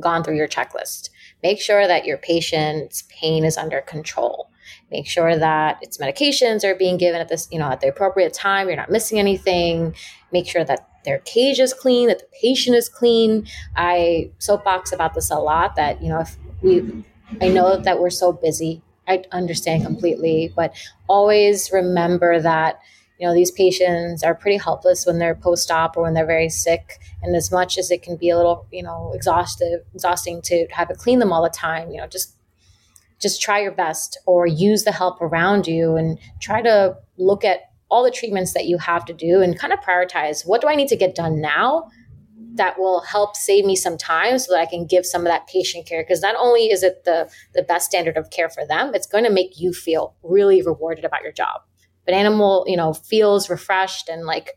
gone 0.00 0.24
through 0.24 0.36
your 0.36 0.48
checklist. 0.48 1.10
Make 1.42 1.60
sure 1.60 1.86
that 1.86 2.06
your 2.06 2.16
patient's 2.18 3.04
pain 3.08 3.44
is 3.44 3.56
under 3.56 3.80
control. 3.80 4.50
Make 4.90 5.06
sure 5.06 5.36
that 5.36 5.78
its 5.82 5.98
medications 5.98 6.64
are 6.64 6.74
being 6.74 6.96
given 6.96 7.20
at 7.20 7.28
this, 7.28 7.48
you 7.50 7.58
know, 7.58 7.66
at 7.66 7.80
the 7.80 7.88
appropriate 7.88 8.32
time. 8.32 8.68
You're 8.68 8.76
not 8.76 8.90
missing 8.90 9.18
anything. 9.18 9.94
Make 10.32 10.48
sure 10.48 10.64
that 10.64 10.88
their 11.04 11.18
cage 11.20 11.60
is 11.60 11.72
clean, 11.72 12.08
that 12.08 12.18
the 12.18 12.26
patient 12.42 12.76
is 12.76 12.88
clean. 12.88 13.46
I 13.76 14.30
soapbox 14.38 14.92
about 14.92 15.14
this 15.14 15.30
a 15.30 15.36
lot 15.36 15.76
that, 15.76 16.02
you 16.02 16.08
know, 16.08 16.20
if 16.20 16.36
we, 16.62 17.04
I 17.40 17.48
know 17.48 17.76
that 17.76 18.00
we're 18.00 18.10
so 18.10 18.32
busy. 18.32 18.82
I 19.08 19.24
understand 19.32 19.84
completely, 19.84 20.52
but 20.54 20.74
always 21.08 21.70
remember 21.72 22.40
that, 22.40 22.80
you 23.18 23.26
know, 23.26 23.34
these 23.34 23.50
patients 23.50 24.22
are 24.22 24.34
pretty 24.34 24.58
helpless 24.58 25.06
when 25.06 25.18
they're 25.18 25.34
post 25.34 25.70
op 25.70 25.96
or 25.96 26.02
when 26.02 26.14
they're 26.14 26.26
very 26.26 26.48
sick. 26.48 26.98
And 27.22 27.34
as 27.34 27.50
much 27.50 27.78
as 27.78 27.90
it 27.90 28.02
can 28.02 28.16
be 28.16 28.30
a 28.30 28.36
little, 28.36 28.66
you 28.70 28.82
know, 28.82 29.12
exhaustive, 29.14 29.80
exhausting 29.94 30.42
to 30.42 30.66
have 30.72 30.88
to 30.88 30.94
clean 30.94 31.18
them 31.18 31.32
all 31.32 31.42
the 31.42 31.50
time, 31.50 31.90
you 31.90 31.98
know, 31.98 32.06
just 32.06 32.36
just 33.20 33.40
try 33.40 33.60
your 33.60 33.72
best 33.72 34.18
or 34.26 34.46
use 34.46 34.84
the 34.84 34.92
help 34.92 35.22
around 35.22 35.66
you 35.66 35.96
and 35.96 36.18
try 36.40 36.60
to 36.60 36.96
look 37.16 37.44
at 37.44 37.70
all 37.88 38.04
the 38.04 38.10
treatments 38.10 38.52
that 38.52 38.66
you 38.66 38.78
have 38.78 39.04
to 39.06 39.14
do 39.14 39.40
and 39.40 39.58
kind 39.58 39.72
of 39.72 39.78
prioritize 39.80 40.46
what 40.46 40.60
do 40.60 40.68
I 40.68 40.74
need 40.74 40.88
to 40.88 40.96
get 40.96 41.14
done 41.14 41.40
now 41.40 41.88
that 42.56 42.78
will 42.78 43.00
help 43.00 43.36
save 43.36 43.64
me 43.64 43.76
some 43.76 43.96
time 43.96 44.38
so 44.38 44.52
that 44.52 44.60
I 44.60 44.66
can 44.66 44.86
give 44.86 45.06
some 45.06 45.22
of 45.22 45.28
that 45.28 45.46
patient 45.46 45.86
care. 45.86 46.02
Because 46.02 46.22
not 46.22 46.36
only 46.36 46.70
is 46.70 46.82
it 46.82 47.04
the 47.04 47.30
the 47.54 47.62
best 47.62 47.86
standard 47.86 48.16
of 48.16 48.30
care 48.30 48.48
for 48.48 48.66
them 48.66 48.94
it's 48.94 49.06
going 49.06 49.24
to 49.24 49.30
make 49.30 49.58
you 49.60 49.72
feel 49.72 50.14
really 50.22 50.62
rewarded 50.62 51.04
about 51.04 51.22
your 51.22 51.32
job. 51.32 51.62
But 52.04 52.14
animal 52.14 52.64
you 52.66 52.76
know 52.76 52.92
feels 52.92 53.48
refreshed 53.50 54.08
and 54.08 54.24
like 54.24 54.50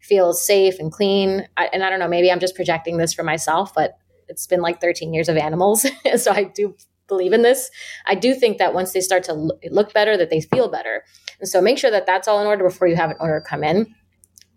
feels 0.00 0.44
safe 0.44 0.78
and 0.78 0.92
clean. 0.92 1.48
I, 1.56 1.68
and 1.72 1.82
I 1.82 1.90
don't 1.90 1.98
know 1.98 2.08
maybe 2.08 2.30
I'm 2.30 2.40
just 2.40 2.54
projecting 2.54 2.98
this 2.98 3.12
for 3.12 3.22
myself 3.22 3.72
but 3.74 3.98
it's 4.28 4.46
been 4.46 4.60
like 4.60 4.80
13 4.80 5.14
years 5.14 5.28
of 5.28 5.36
animals 5.36 5.86
so 6.16 6.32
I 6.32 6.44
do 6.44 6.74
believe 7.08 7.32
in 7.32 7.42
this. 7.42 7.70
I 8.06 8.14
do 8.14 8.34
think 8.34 8.58
that 8.58 8.74
once 8.74 8.92
they 8.92 9.00
start 9.00 9.24
to 9.24 9.50
look 9.70 9.92
better 9.92 10.16
that 10.16 10.30
they 10.30 10.40
feel 10.40 10.68
better. 10.68 11.04
And 11.40 11.48
so 11.48 11.60
make 11.60 11.78
sure 11.78 11.90
that 11.90 12.06
that's 12.06 12.28
all 12.28 12.40
in 12.40 12.46
order 12.46 12.64
before 12.64 12.88
you 12.88 12.96
have 12.96 13.10
an 13.10 13.16
owner 13.20 13.40
come 13.40 13.62
in. 13.62 13.94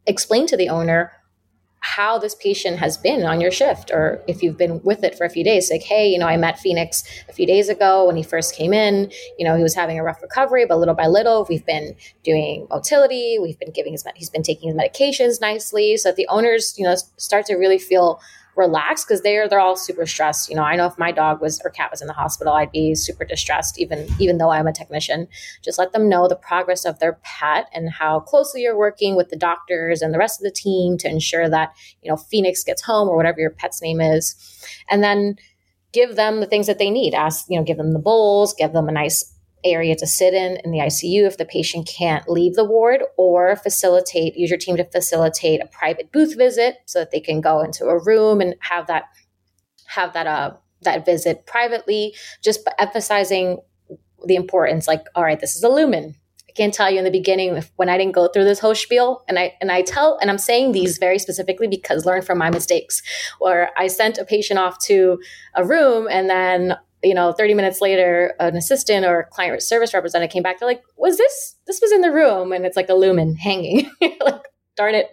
Explain 0.07 0.47
to 0.47 0.57
the 0.57 0.69
owner 0.69 1.11
how 1.81 2.17
this 2.17 2.35
patient 2.35 2.77
has 2.79 2.97
been 2.97 3.23
on 3.23 3.39
your 3.41 3.51
shift 3.51 3.91
or 3.91 4.21
if 4.27 4.43
you've 4.43 4.57
been 4.57 4.81
with 4.83 5.03
it 5.03 5.15
for 5.15 5.25
a 5.25 5.29
few 5.29 5.43
days 5.43 5.71
like 5.71 5.81
hey 5.81 6.07
you 6.07 6.19
know 6.19 6.27
i 6.27 6.37
met 6.37 6.59
phoenix 6.59 7.03
a 7.29 7.33
few 7.33 7.45
days 7.45 7.69
ago 7.69 8.05
when 8.05 8.15
he 8.15 8.23
first 8.23 8.55
came 8.55 8.73
in. 8.73 9.11
You 9.37 9.45
know 9.45 9.55
he 9.55 9.63
was 9.63 9.75
having 9.75 9.99
a 9.99 10.03
rough 10.03 10.21
recovery 10.21 10.65
but 10.65 10.77
little 10.77 10.95
by 10.95 11.07
little 11.07 11.45
we've 11.49 11.65
been 11.65 11.95
doing 12.23 12.67
motility. 12.69 13.37
We've 13.41 13.59
been 13.59 13.71
giving 13.71 13.93
his 13.93 14.05
he's 14.15 14.29
been 14.29 14.43
taking 14.43 14.69
his 14.69 14.77
medications 14.77 15.41
nicely. 15.41 15.97
So 15.97 16.09
that 16.09 16.15
the 16.15 16.27
owners 16.27 16.75
you 16.77 16.85
know 16.85 16.95
start 17.17 17.45
to 17.47 17.55
really 17.55 17.79
feel 17.79 18.21
relaxed 18.59 19.07
because 19.07 19.21
they're 19.21 19.47
they're 19.47 19.59
all 19.59 19.75
super 19.75 20.05
stressed. 20.05 20.49
You 20.49 20.55
know, 20.55 20.63
I 20.63 20.75
know 20.75 20.85
if 20.85 20.99
my 20.99 21.11
dog 21.11 21.41
was 21.41 21.59
or 21.63 21.71
cat 21.71 21.89
was 21.89 22.01
in 22.01 22.07
the 22.07 22.13
hospital, 22.13 22.53
I'd 22.53 22.71
be 22.71 22.93
super 22.93 23.25
distressed, 23.25 23.79
even 23.79 24.07
even 24.19 24.37
though 24.37 24.51
I'm 24.51 24.67
a 24.67 24.73
technician. 24.73 25.27
Just 25.63 25.79
let 25.79 25.93
them 25.93 26.09
know 26.09 26.27
the 26.27 26.35
progress 26.35 26.85
of 26.85 26.99
their 26.99 27.19
pet 27.23 27.67
and 27.73 27.89
how 27.89 28.19
closely 28.19 28.61
you're 28.61 28.77
working 28.77 29.15
with 29.15 29.29
the 29.29 29.37
doctors 29.37 30.01
and 30.01 30.13
the 30.13 30.19
rest 30.19 30.39
of 30.39 30.43
the 30.43 30.51
team 30.51 30.97
to 30.99 31.09
ensure 31.09 31.49
that 31.49 31.73
you 32.03 32.11
know 32.11 32.17
Phoenix 32.17 32.63
gets 32.63 32.83
home 32.83 33.07
or 33.07 33.15
whatever 33.15 33.39
your 33.39 33.49
pet's 33.49 33.81
name 33.81 34.01
is, 34.01 34.35
and 34.89 35.01
then 35.01 35.37
give 35.91 36.15
them 36.15 36.39
the 36.39 36.45
things 36.45 36.67
that 36.67 36.77
they 36.77 36.91
need. 36.91 37.13
Ask 37.13 37.45
you 37.49 37.57
know, 37.57 37.63
give 37.63 37.77
them 37.77 37.93
the 37.93 37.99
bowls, 37.99 38.53
give 38.53 38.73
them 38.73 38.89
a 38.89 38.91
nice 38.91 39.33
area 39.63 39.95
to 39.95 40.07
sit 40.07 40.33
in 40.33 40.57
in 40.63 40.71
the 40.71 40.79
ICU 40.79 41.25
if 41.25 41.37
the 41.37 41.45
patient 41.45 41.87
can't 41.87 42.29
leave 42.29 42.55
the 42.55 42.65
ward, 42.65 43.03
or 43.17 43.55
facilitate, 43.55 44.35
use 44.35 44.49
your 44.49 44.59
team 44.59 44.77
to 44.77 44.85
facilitate 44.85 45.61
a 45.61 45.67
private 45.67 46.11
booth 46.11 46.37
visit 46.37 46.77
so 46.85 46.99
that 46.99 47.11
they 47.11 47.19
can 47.19 47.41
go 47.41 47.61
into 47.61 47.85
a 47.85 48.03
room 48.03 48.41
and 48.41 48.55
have 48.59 48.87
that 48.87 49.03
have 49.87 50.13
that 50.13 50.27
uh 50.27 50.51
that 50.81 51.05
visit 51.05 51.45
privately, 51.45 52.15
just 52.41 52.61
emphasizing 52.77 53.59
the 54.25 54.35
importance 54.35 54.87
like, 54.87 55.03
all 55.15 55.23
right, 55.23 55.39
this 55.39 55.55
is 55.55 55.63
a 55.63 55.69
lumen. 55.69 56.15
I 56.47 56.51
can't 56.53 56.73
tell 56.73 56.89
you 56.89 56.97
in 56.97 57.05
the 57.05 57.11
beginning 57.11 57.55
if, 57.55 57.71
when 57.75 57.89
I 57.89 57.97
didn't 57.97 58.15
go 58.15 58.27
through 58.27 58.45
this 58.45 58.59
whole 58.59 58.75
spiel, 58.75 59.23
and 59.27 59.37
I 59.37 59.55
and 59.61 59.71
I 59.71 59.81
tell, 59.81 60.17
and 60.19 60.29
I'm 60.31 60.37
saying 60.37 60.71
these 60.71 60.97
very 60.97 61.19
specifically 61.19 61.67
because 61.67 62.05
learn 62.05 62.21
from 62.21 62.37
my 62.37 62.49
mistakes. 62.49 63.01
Or 63.39 63.69
I 63.77 63.87
sent 63.87 64.17
a 64.17 64.25
patient 64.25 64.59
off 64.59 64.79
to 64.85 65.19
a 65.55 65.63
room, 65.63 66.07
and 66.09 66.29
then 66.29 66.75
you 67.03 67.13
know, 67.13 67.31
30 67.31 67.53
minutes 67.53 67.81
later, 67.81 68.35
an 68.39 68.55
assistant 68.55 69.05
or 69.05 69.29
client 69.31 69.61
service 69.61 69.93
representative 69.93 70.31
came 70.31 70.43
back. 70.43 70.59
They're 70.59 70.67
like, 70.67 70.83
was 70.97 71.17
this, 71.17 71.55
this 71.67 71.79
was 71.81 71.91
in 71.91 72.01
the 72.01 72.11
room. 72.11 72.51
And 72.51 72.65
it's 72.65 72.75
like 72.75 72.89
a 72.89 72.93
lumen 72.93 73.35
hanging. 73.35 73.89
like, 74.01 74.43
darn 74.75 74.95
it. 74.95 75.09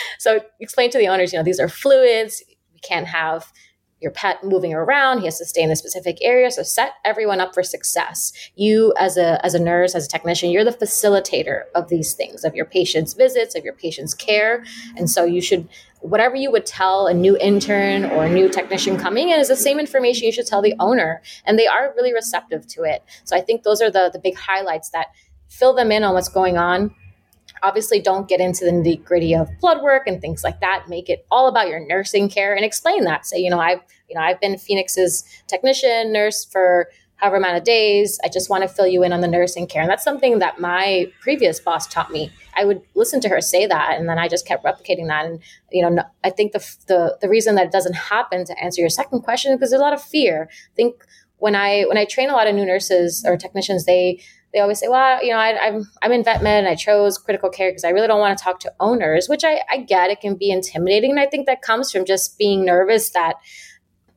so 0.18 0.40
explain 0.60 0.90
to 0.90 0.98
the 0.98 1.08
owners, 1.08 1.32
you 1.32 1.38
know, 1.38 1.42
these 1.42 1.60
are 1.60 1.68
fluids. 1.68 2.42
We 2.72 2.80
can't 2.80 3.06
have 3.06 3.52
your 4.00 4.10
pet 4.10 4.44
moving 4.44 4.74
around. 4.74 5.20
He 5.20 5.24
has 5.24 5.38
to 5.38 5.44
stay 5.44 5.62
in 5.62 5.70
a 5.70 5.76
specific 5.76 6.18
area. 6.20 6.50
So 6.50 6.62
set 6.62 6.94
everyone 7.04 7.40
up 7.40 7.54
for 7.54 7.62
success. 7.62 8.32
You 8.54 8.92
as 8.98 9.16
a, 9.16 9.44
as 9.44 9.54
a 9.54 9.58
nurse, 9.58 9.94
as 9.94 10.06
a 10.06 10.08
technician, 10.08 10.50
you're 10.50 10.64
the 10.64 10.70
facilitator 10.70 11.62
of 11.74 11.88
these 11.88 12.12
things, 12.12 12.44
of 12.44 12.54
your 12.54 12.66
patient's 12.66 13.14
visits, 13.14 13.54
of 13.54 13.64
your 13.64 13.72
patient's 13.72 14.14
care. 14.14 14.64
And 14.96 15.08
so 15.08 15.24
you 15.24 15.40
should 15.40 15.68
whatever 16.00 16.36
you 16.36 16.50
would 16.52 16.66
tell 16.66 17.06
a 17.06 17.14
new 17.14 17.36
intern 17.38 18.04
or 18.04 18.26
a 18.26 18.28
new 18.28 18.48
technician 18.48 18.96
coming 18.98 19.30
in 19.30 19.40
is 19.40 19.48
the 19.48 19.56
same 19.56 19.80
information 19.80 20.26
you 20.26 20.32
should 20.32 20.46
tell 20.46 20.62
the 20.62 20.74
owner 20.78 21.22
and 21.44 21.58
they 21.58 21.66
are 21.66 21.92
really 21.96 22.12
receptive 22.12 22.66
to 22.66 22.82
it 22.82 23.02
so 23.24 23.34
i 23.34 23.40
think 23.40 23.62
those 23.62 23.80
are 23.80 23.90
the 23.90 24.10
the 24.12 24.18
big 24.18 24.36
highlights 24.36 24.90
that 24.90 25.06
fill 25.48 25.72
them 25.72 25.90
in 25.90 26.04
on 26.04 26.14
what's 26.14 26.28
going 26.28 26.58
on 26.58 26.94
obviously 27.62 28.00
don't 28.00 28.28
get 28.28 28.40
into 28.40 28.64
the 28.64 28.70
nitty 28.70 29.04
gritty 29.04 29.34
of 29.34 29.48
blood 29.60 29.82
work 29.82 30.06
and 30.06 30.20
things 30.20 30.44
like 30.44 30.60
that. 30.60 30.84
Make 30.88 31.08
it 31.08 31.26
all 31.30 31.48
about 31.48 31.68
your 31.68 31.86
nursing 31.86 32.28
care 32.28 32.54
and 32.54 32.64
explain 32.64 33.04
that. 33.04 33.26
Say 33.26 33.38
you 33.38 33.50
know 33.50 33.60
i've 33.60 33.80
you 34.08 34.14
know 34.14 34.20
i've 34.20 34.40
been 34.40 34.58
phoenix's 34.58 35.24
technician 35.48 36.12
nurse 36.12 36.44
for 36.44 36.88
however 37.16 37.36
amount 37.36 37.56
of 37.56 37.64
days. 37.64 38.18
I 38.22 38.28
just 38.28 38.50
want 38.50 38.62
to 38.62 38.68
fill 38.68 38.86
you 38.86 39.02
in 39.02 39.12
on 39.12 39.20
the 39.20 39.28
nursing 39.28 39.66
care. 39.66 39.82
And 39.82 39.90
that's 39.90 40.04
something 40.04 40.38
that 40.38 40.60
my 40.60 41.10
previous 41.20 41.58
boss 41.58 41.86
taught 41.86 42.10
me. 42.10 42.30
I 42.56 42.64
would 42.64 42.82
listen 42.94 43.20
to 43.22 43.28
her 43.28 43.40
say 43.40 43.66
that, 43.66 43.96
and 43.98 44.08
then 44.08 44.18
I 44.18 44.28
just 44.28 44.46
kept 44.46 44.64
replicating 44.64 45.08
that. 45.08 45.24
And 45.26 45.40
you 45.72 45.88
know, 45.88 46.02
I 46.24 46.30
think 46.30 46.52
the 46.52 46.76
the 46.86 47.18
the 47.20 47.28
reason 47.28 47.54
that 47.56 47.66
it 47.66 47.72
doesn't 47.72 47.94
happen 47.94 48.44
to 48.44 48.62
answer 48.62 48.80
your 48.80 48.90
second 48.90 49.22
question 49.22 49.52
is 49.52 49.58
because 49.58 49.70
there's 49.70 49.80
a 49.80 49.84
lot 49.84 49.94
of 49.94 50.02
fear. 50.02 50.48
I 50.50 50.74
think 50.74 51.04
when 51.38 51.54
I 51.54 51.82
when 51.82 51.98
I 51.98 52.04
train 52.04 52.30
a 52.30 52.34
lot 52.34 52.46
of 52.46 52.54
new 52.54 52.64
nurses 52.64 53.24
or 53.26 53.36
technicians, 53.36 53.84
they 53.84 54.20
they 54.56 54.62
always 54.62 54.80
say, 54.80 54.88
well, 54.88 55.22
you 55.22 55.32
know, 55.32 55.36
I, 55.36 55.50
am 55.50 55.74
I'm, 55.74 55.90
I'm 56.00 56.12
in 56.12 56.24
vet 56.24 56.42
med 56.42 56.60
and 56.60 56.66
I 56.66 56.74
chose 56.76 57.18
critical 57.18 57.50
care 57.50 57.70
because 57.70 57.84
I 57.84 57.90
really 57.90 58.06
don't 58.06 58.20
want 58.20 58.36
to 58.38 58.42
talk 58.42 58.58
to 58.60 58.72
owners, 58.80 59.28
which 59.28 59.44
I, 59.44 59.60
I 59.70 59.76
get. 59.82 60.08
It 60.08 60.22
can 60.22 60.34
be 60.34 60.50
intimidating, 60.50 61.10
and 61.10 61.20
I 61.20 61.26
think 61.26 61.44
that 61.44 61.60
comes 61.60 61.92
from 61.92 62.06
just 62.06 62.38
being 62.38 62.64
nervous 62.64 63.10
that 63.10 63.34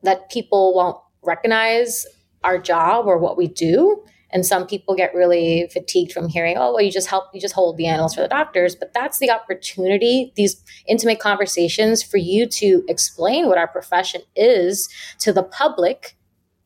that 0.02 0.30
people 0.30 0.74
won't 0.74 0.96
recognize 1.22 2.06
our 2.42 2.58
job 2.58 3.04
or 3.06 3.18
what 3.18 3.36
we 3.36 3.48
do. 3.48 4.02
And 4.30 4.46
some 4.46 4.66
people 4.66 4.94
get 4.94 5.14
really 5.14 5.68
fatigued 5.72 6.12
from 6.12 6.28
hearing, 6.28 6.56
oh, 6.56 6.72
well, 6.72 6.80
you 6.80 6.90
just 6.90 7.08
help, 7.08 7.24
you 7.34 7.40
just 7.40 7.54
hold 7.54 7.76
the 7.76 7.86
animals 7.86 8.14
for 8.14 8.22
the 8.22 8.28
doctors. 8.28 8.74
But 8.74 8.94
that's 8.94 9.18
the 9.18 9.30
opportunity, 9.30 10.32
these 10.36 10.62
intimate 10.86 11.20
conversations 11.20 12.02
for 12.02 12.16
you 12.16 12.46
to 12.46 12.82
explain 12.88 13.46
what 13.46 13.58
our 13.58 13.68
profession 13.68 14.22
is 14.36 14.88
to 15.18 15.34
the 15.34 15.42
public. 15.42 16.16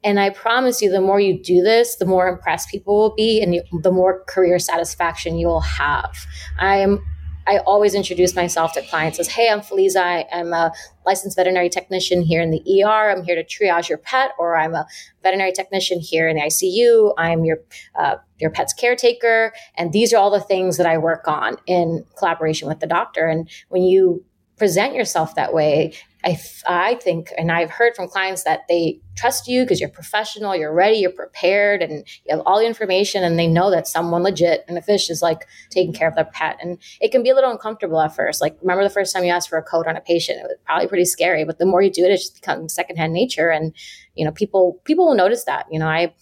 And 0.04 0.20
I 0.20 0.30
promise 0.30 0.82
you, 0.82 0.90
the 0.90 1.00
more 1.00 1.18
you 1.18 1.42
do 1.42 1.62
this, 1.62 1.96
the 1.96 2.04
more 2.04 2.28
impressed 2.28 2.68
people 2.68 2.96
will 2.96 3.14
be 3.14 3.40
and 3.42 3.54
you, 3.54 3.62
the 3.80 3.90
more 3.90 4.22
career 4.24 4.58
satisfaction 4.58 5.38
you 5.38 5.46
will 5.46 5.62
have. 5.62 6.14
I'm 6.58 7.02
I 7.46 7.58
always 7.58 7.94
introduce 7.94 8.34
myself 8.34 8.72
to 8.72 8.82
clients 8.82 9.18
as, 9.18 9.28
hey, 9.28 9.50
I'm 9.50 9.60
Feliza. 9.60 9.96
I, 9.96 10.26
am 10.30 10.52
a 10.52 10.72
licensed 11.04 11.36
veterinary 11.36 11.68
technician 11.68 12.22
here 12.22 12.40
in 12.40 12.50
the 12.50 12.62
ER. 12.82 13.10
I'm 13.10 13.22
here 13.22 13.36
to 13.36 13.44
triage 13.44 13.88
your 13.88 13.98
pet, 13.98 14.30
or 14.38 14.56
I'm 14.56 14.74
a 14.74 14.86
veterinary 15.22 15.52
technician 15.52 16.00
here 16.00 16.26
in 16.28 16.36
the 16.36 16.42
ICU. 16.42 17.12
I'm 17.18 17.44
your 17.44 17.58
uh, 17.96 18.16
your 18.38 18.50
pet's 18.50 18.72
caretaker, 18.72 19.52
and 19.76 19.92
these 19.92 20.12
are 20.12 20.16
all 20.16 20.30
the 20.30 20.40
things 20.40 20.76
that 20.78 20.86
I 20.86 20.96
work 20.98 21.28
on 21.28 21.56
in 21.66 22.04
collaboration 22.16 22.66
with 22.66 22.80
the 22.80 22.86
doctor. 22.86 23.26
And 23.26 23.48
when 23.68 23.82
you 23.82 24.24
present 24.56 24.94
yourself 24.94 25.34
that 25.34 25.52
way, 25.52 25.94
I, 26.24 26.40
I 26.66 26.94
think, 26.94 27.32
and 27.36 27.52
I've 27.52 27.70
heard 27.70 27.94
from 27.94 28.08
clients 28.08 28.44
that 28.44 28.62
they 28.68 29.00
trust 29.14 29.46
you 29.46 29.62
because 29.62 29.78
you're 29.78 29.90
professional, 29.90 30.56
you're 30.56 30.72
ready, 30.72 30.96
you're 30.96 31.10
prepared, 31.10 31.82
and 31.82 32.06
you 32.24 32.34
have 32.34 32.42
all 32.46 32.58
the 32.58 32.66
information, 32.66 33.22
and 33.22 33.38
they 33.38 33.46
know 33.46 33.70
that 33.70 33.86
someone 33.86 34.22
legit 34.22 34.64
and 34.66 34.78
a 34.78 34.82
fish 34.82 35.10
is 35.10 35.20
like 35.20 35.46
taking 35.70 35.92
care 35.92 36.08
of 36.08 36.14
their 36.14 36.24
pet. 36.24 36.56
And 36.62 36.78
it 37.00 37.12
can 37.12 37.22
be 37.22 37.28
a 37.28 37.34
little 37.34 37.50
uncomfortable 37.50 38.00
at 38.00 38.16
first. 38.16 38.40
Like, 38.40 38.56
remember 38.62 38.82
the 38.84 38.90
first 38.90 39.14
time 39.14 39.24
you 39.24 39.30
asked 39.30 39.50
for 39.50 39.58
a 39.58 39.62
code 39.62 39.86
on 39.86 39.96
a 39.96 40.00
patient? 40.00 40.38
It 40.38 40.44
was 40.44 40.56
probably 40.64 40.88
pretty 40.88 41.04
scary, 41.04 41.44
but 41.44 41.58
the 41.58 41.66
more 41.66 41.82
you 41.82 41.90
do 41.90 42.04
it, 42.04 42.10
it 42.10 42.16
just 42.16 42.36
becomes 42.36 42.74
secondhand 42.74 43.12
nature. 43.12 43.50
And, 43.50 43.74
you 44.14 44.24
know, 44.24 44.32
people, 44.32 44.80
people 44.84 45.06
will 45.06 45.16
notice 45.16 45.44
that. 45.44 45.66
You 45.70 45.78
know, 45.78 45.88
I, 45.88 46.14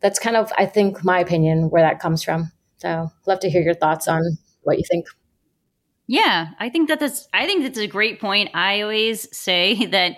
that's 0.00 0.18
kind 0.18 0.36
of, 0.36 0.52
I 0.58 0.66
think, 0.66 1.02
my 1.04 1.20
opinion 1.20 1.70
where 1.70 1.82
that 1.82 2.00
comes 2.00 2.22
from. 2.22 2.52
So, 2.78 3.10
love 3.26 3.40
to 3.40 3.50
hear 3.50 3.62
your 3.62 3.74
thoughts 3.74 4.08
on 4.08 4.22
what 4.62 4.76
you 4.76 4.84
think. 4.86 5.06
Yeah, 6.08 6.48
I 6.58 6.68
think 6.68 6.88
that 6.88 7.00
that's 7.00 7.28
I 7.34 7.46
think 7.46 7.62
that's 7.62 7.78
a 7.78 7.86
great 7.86 8.20
point. 8.20 8.50
I 8.54 8.82
always 8.82 9.28
say 9.36 9.86
that 9.90 10.16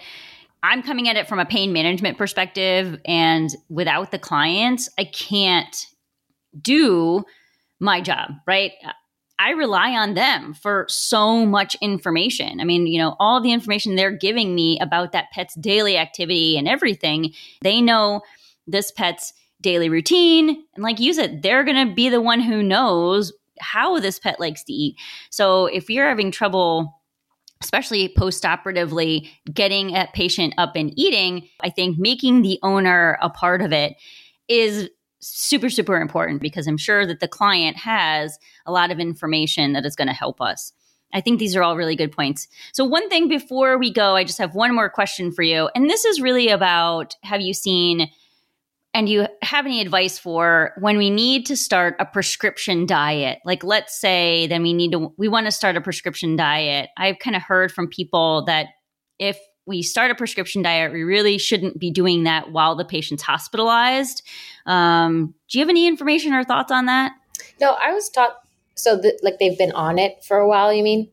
I'm 0.62 0.83
coming 0.83 1.09
at 1.09 1.16
it 1.16 1.29
from 1.29 1.38
a 1.38 1.46
pain 1.46 1.72
management 1.72 2.18
perspective 2.18 3.01
and 3.05 3.48
without 3.68 4.11
the 4.11 4.18
clients, 4.18 4.88
I 4.98 5.05
can't 5.05 5.87
do 6.61 7.24
my 7.81 8.01
job, 8.01 8.33
right? 8.46 8.72
I 9.38 9.51
rely 9.51 9.92
on 9.92 10.14
them 10.14 10.53
for 10.53 10.85
so 10.88 11.46
much 11.46 11.77
information. 11.81 12.61
I 12.61 12.64
mean, 12.64 12.88
you 12.88 12.98
know, 12.98 13.14
all 13.20 13.40
the 13.40 13.53
information 13.53 13.94
they're 13.94 14.11
giving 14.11 14.53
me 14.53 14.81
about 14.81 15.12
that 15.12 15.31
pet's 15.33 15.55
daily 15.55 15.96
activity 15.96 16.59
and 16.59 16.66
everything, 16.66 17.33
they 17.62 17.81
know 17.81 18.22
this 18.66 18.90
pet's 18.90 19.33
daily 19.61 19.88
routine. 19.88 20.64
And 20.74 20.83
like 20.83 20.98
you 20.98 21.12
said, 21.12 21.42
they're 21.42 21.64
going 21.64 21.88
to 21.88 21.94
be 21.94 22.09
the 22.09 22.20
one 22.20 22.40
who 22.40 22.64
knows 22.64 23.33
how 23.61 23.99
this 23.99 24.18
pet 24.18 24.40
likes 24.40 24.64
to 24.64 24.73
eat. 24.73 24.97
So 25.31 25.66
if 25.66 25.88
you're 25.88 26.09
having 26.09 26.31
trouble 26.31 26.94
especially 27.61 28.09
post-operatively 28.16 29.29
getting 29.53 29.97
a 29.97 30.09
patient 30.12 30.55
up 30.59 30.77
and 30.77 30.92
eating, 30.97 31.49
I 31.61 31.71
think 31.71 31.99
making 31.99 32.42
the 32.42 32.59
owner 32.62 33.18
a 33.21 33.29
part 33.29 33.62
of 33.62 33.73
it 33.73 33.97
is 34.47 34.88
super 35.21 35.68
super 35.68 36.01
important 36.01 36.40
because 36.40 36.68
I'm 36.68 36.77
sure 36.77 37.05
that 37.05 37.18
the 37.21 37.27
client 37.27 37.77
has 37.77 38.38
a 38.66 38.73
lot 38.73 38.92
of 38.92 39.01
information 39.01 39.73
that 39.73 39.85
is 39.85 39.97
going 39.97 40.07
to 40.07 40.14
help 40.14 40.40
us. 40.40 40.73
I 41.12 41.21
think 41.21 41.38
these 41.38 41.57
are 41.57 41.62
all 41.62 41.77
really 41.77 41.97
good 41.97 42.12
points. 42.12 42.49
So, 42.73 42.85
one 42.85 43.09
thing 43.09 43.29
before 43.29 43.79
we 43.79 43.92
go, 43.92 44.14
I 44.14 44.25
just 44.25 44.38
have 44.38 44.55
one 44.55 44.75
more 44.75 44.90
question 44.90 45.33
for 45.33 45.42
you. 45.42 45.71
And 45.75 45.88
this 45.88 46.05
is 46.05 46.21
really 46.21 46.49
about 46.49 47.16
have 47.23 47.40
you 47.40 47.55
seen 47.55 48.11
and 48.94 49.09
you 49.09 49.27
have 49.42 49.66
any 49.66 49.81
advice 49.81 50.18
for 50.18 50.72
when 50.79 50.96
we 50.96 51.11
need 51.11 51.46
to 51.46 51.57
start 51.57 51.96
a 51.98 52.07
prescription 52.07 52.87
diet? 52.87 53.38
Like 53.44 53.62
let's 53.62 53.98
say 53.98 54.46
then 54.46 54.62
we 54.62 54.72
need 54.72 54.92
to 54.92 55.12
we 55.18 55.29
want 55.29 55.46
to 55.46 55.53
start 55.53 55.77
a 55.77 55.81
prescription 55.81 56.37
diet. 56.37 56.90
I've 56.96 57.18
kind 57.18 57.37
of 57.37 57.42
heard 57.42 57.70
from 57.70 57.88
people 57.88 58.44
that 58.46 58.68
if 59.18 59.38
we 59.66 59.83
start 59.83 60.11
a 60.11 60.14
prescription 60.14 60.62
diet 60.62 60.92
we 60.92 61.03
really 61.03 61.37
shouldn't 61.37 61.79
be 61.79 61.90
doing 61.90 62.24
that 62.24 62.51
while 62.51 62.74
the 62.77 62.85
patient's 62.85 63.22
hospitalized. 63.22 64.22
Um, 64.64 65.35
do 65.48 65.59
you 65.59 65.62
have 65.62 65.70
any 65.70 65.87
information 65.87 66.33
or 66.33 66.44
thoughts 66.44 66.72
on 66.72 66.87
that? 66.87 67.12
No 67.61 67.77
i 67.81 67.92
was 67.92 68.09
taught 68.09 68.37
so 68.74 68.96
that 68.96 69.18
like 69.22 69.38
they've 69.38 69.59
been 69.59 69.72
on 69.72 69.98
it 69.98 70.24
for 70.24 70.38
a 70.38 70.48
while 70.48 70.72
you 70.72 70.83
mean? 70.83 71.11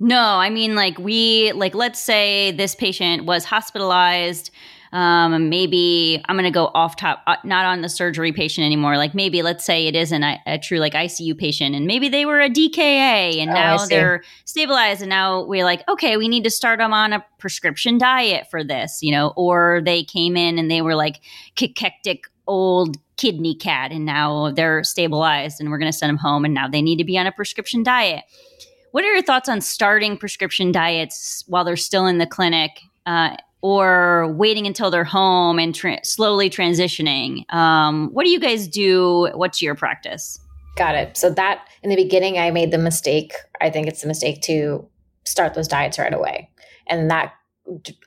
No 0.00 0.20
i 0.20 0.50
mean 0.50 0.74
like 0.74 0.98
we 0.98 1.52
like 1.52 1.76
let's 1.76 2.00
say 2.00 2.50
this 2.50 2.74
patient 2.74 3.24
was 3.24 3.44
hospitalized 3.44 4.50
um, 4.92 5.48
maybe 5.48 6.22
I'm 6.26 6.36
going 6.36 6.44
to 6.44 6.50
go 6.50 6.70
off 6.74 6.96
top, 6.96 7.22
uh, 7.26 7.36
not 7.44 7.64
on 7.64 7.80
the 7.80 7.88
surgery 7.88 8.30
patient 8.30 8.66
anymore. 8.66 8.98
Like 8.98 9.14
maybe 9.14 9.40
let's 9.40 9.64
say 9.64 9.86
it 9.86 9.96
isn't 9.96 10.22
a, 10.22 10.38
a 10.46 10.58
true 10.58 10.78
like 10.78 10.92
ICU 10.92 11.36
patient, 11.36 11.74
and 11.74 11.86
maybe 11.86 12.10
they 12.10 12.26
were 12.26 12.40
a 12.40 12.50
DKA, 12.50 13.38
and 13.38 13.50
oh, 13.50 13.54
now 13.54 13.86
they're 13.86 14.22
stabilized, 14.44 15.00
and 15.00 15.08
now 15.08 15.44
we're 15.44 15.64
like, 15.64 15.82
okay, 15.88 16.16
we 16.18 16.28
need 16.28 16.44
to 16.44 16.50
start 16.50 16.78
them 16.78 16.92
on 16.92 17.14
a 17.14 17.24
prescription 17.38 17.96
diet 17.96 18.48
for 18.50 18.62
this, 18.62 19.02
you 19.02 19.10
know, 19.10 19.32
or 19.36 19.80
they 19.84 20.04
came 20.04 20.36
in 20.36 20.58
and 20.58 20.70
they 20.70 20.82
were 20.82 20.94
like 20.94 21.20
cachectic 21.56 22.26
old 22.46 22.98
kidney 23.16 23.54
cat, 23.54 23.92
and 23.92 24.04
now 24.04 24.50
they're 24.50 24.84
stabilized, 24.84 25.58
and 25.58 25.70
we're 25.70 25.78
going 25.78 25.90
to 25.90 25.96
send 25.96 26.10
them 26.10 26.18
home, 26.18 26.44
and 26.44 26.52
now 26.52 26.68
they 26.68 26.82
need 26.82 26.96
to 26.96 27.04
be 27.04 27.16
on 27.16 27.26
a 27.26 27.32
prescription 27.32 27.82
diet. 27.82 28.24
What 28.90 29.04
are 29.04 29.12
your 29.14 29.22
thoughts 29.22 29.48
on 29.48 29.62
starting 29.62 30.18
prescription 30.18 30.70
diets 30.70 31.44
while 31.46 31.64
they're 31.64 31.76
still 31.76 32.06
in 32.06 32.18
the 32.18 32.26
clinic? 32.26 32.72
Uh, 33.06 33.36
or 33.62 34.32
waiting 34.32 34.66
until 34.66 34.90
they're 34.90 35.04
home 35.04 35.58
and 35.58 35.74
tra- 35.74 36.04
slowly 36.04 36.50
transitioning. 36.50 37.50
Um, 37.52 38.10
what 38.12 38.24
do 38.24 38.30
you 38.30 38.40
guys 38.40 38.68
do? 38.68 39.30
What's 39.34 39.62
your 39.62 39.74
practice? 39.74 40.38
Got 40.76 40.96
it. 40.96 41.16
So 41.16 41.30
that 41.30 41.66
in 41.82 41.90
the 41.90 41.96
beginning, 41.96 42.38
I 42.38 42.50
made 42.50 42.70
the 42.70 42.78
mistake. 42.78 43.32
I 43.60 43.70
think 43.70 43.86
it's 43.86 44.04
a 44.04 44.08
mistake 44.08 44.42
to 44.42 44.86
start 45.24 45.54
those 45.54 45.68
diets 45.68 45.98
right 45.98 46.12
away, 46.12 46.50
and 46.86 47.10
that 47.10 47.34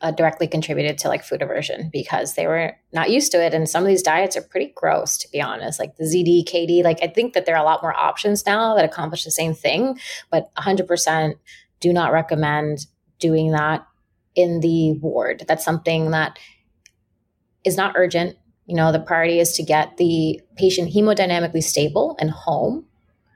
uh, 0.02 0.12
directly 0.12 0.48
contributed 0.48 0.98
to 0.98 1.08
like 1.08 1.24
food 1.24 1.42
aversion 1.42 1.90
because 1.94 2.34
they 2.34 2.48
were 2.48 2.76
not 2.92 3.10
used 3.10 3.32
to 3.32 3.42
it. 3.42 3.54
And 3.54 3.70
some 3.70 3.84
of 3.84 3.88
these 3.88 4.04
diets 4.04 4.36
are 4.36 4.42
pretty 4.42 4.74
gross, 4.76 5.18
to 5.20 5.32
be 5.32 5.42
honest. 5.42 5.80
Like 5.80 5.96
the 5.96 6.04
ZD, 6.04 6.46
KD. 6.46 6.84
Like 6.84 7.00
I 7.02 7.08
think 7.08 7.34
that 7.34 7.46
there 7.46 7.56
are 7.56 7.62
a 7.62 7.66
lot 7.66 7.82
more 7.82 7.96
options 7.96 8.46
now 8.46 8.76
that 8.76 8.84
accomplish 8.84 9.24
the 9.24 9.32
same 9.32 9.54
thing, 9.54 9.98
but 10.30 10.54
100% 10.56 11.36
do 11.80 11.94
not 11.94 12.12
recommend 12.12 12.88
doing 13.20 13.52
that 13.52 13.88
in 14.36 14.60
the 14.60 14.94
ward. 14.94 15.46
That's 15.48 15.64
something 15.64 16.12
that 16.12 16.38
is 17.64 17.78
not 17.78 17.94
urgent. 17.96 18.38
You 18.66 18.76
know, 18.76 18.92
the 18.92 19.00
priority 19.00 19.40
is 19.40 19.54
to 19.54 19.64
get 19.64 19.98
the 19.98 20.42
patient 20.56 20.94
hemodynamically 20.94 21.64
stable 21.64 22.16
and 22.20 22.32
home. 22.32 22.86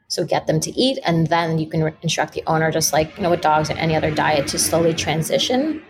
So 0.08 0.26
get 0.26 0.48
them 0.48 0.60
to 0.62 0.72
eat, 0.72 0.98
and 1.06 1.28
then 1.28 1.60
you 1.60 1.70
can 1.70 1.94
instruct 2.02 2.34
the 2.34 2.42
owner, 2.48 2.72
just 2.72 2.94
like 2.94 3.16
you 3.16 3.22
know 3.22 3.30
with 3.30 3.42
dogs 3.42 3.70
and 3.70 3.78
any 3.78 3.96
other 3.96 4.10
diet, 4.10 4.48
to 4.48 4.58
slowly 4.58 4.92
transition 4.92 5.84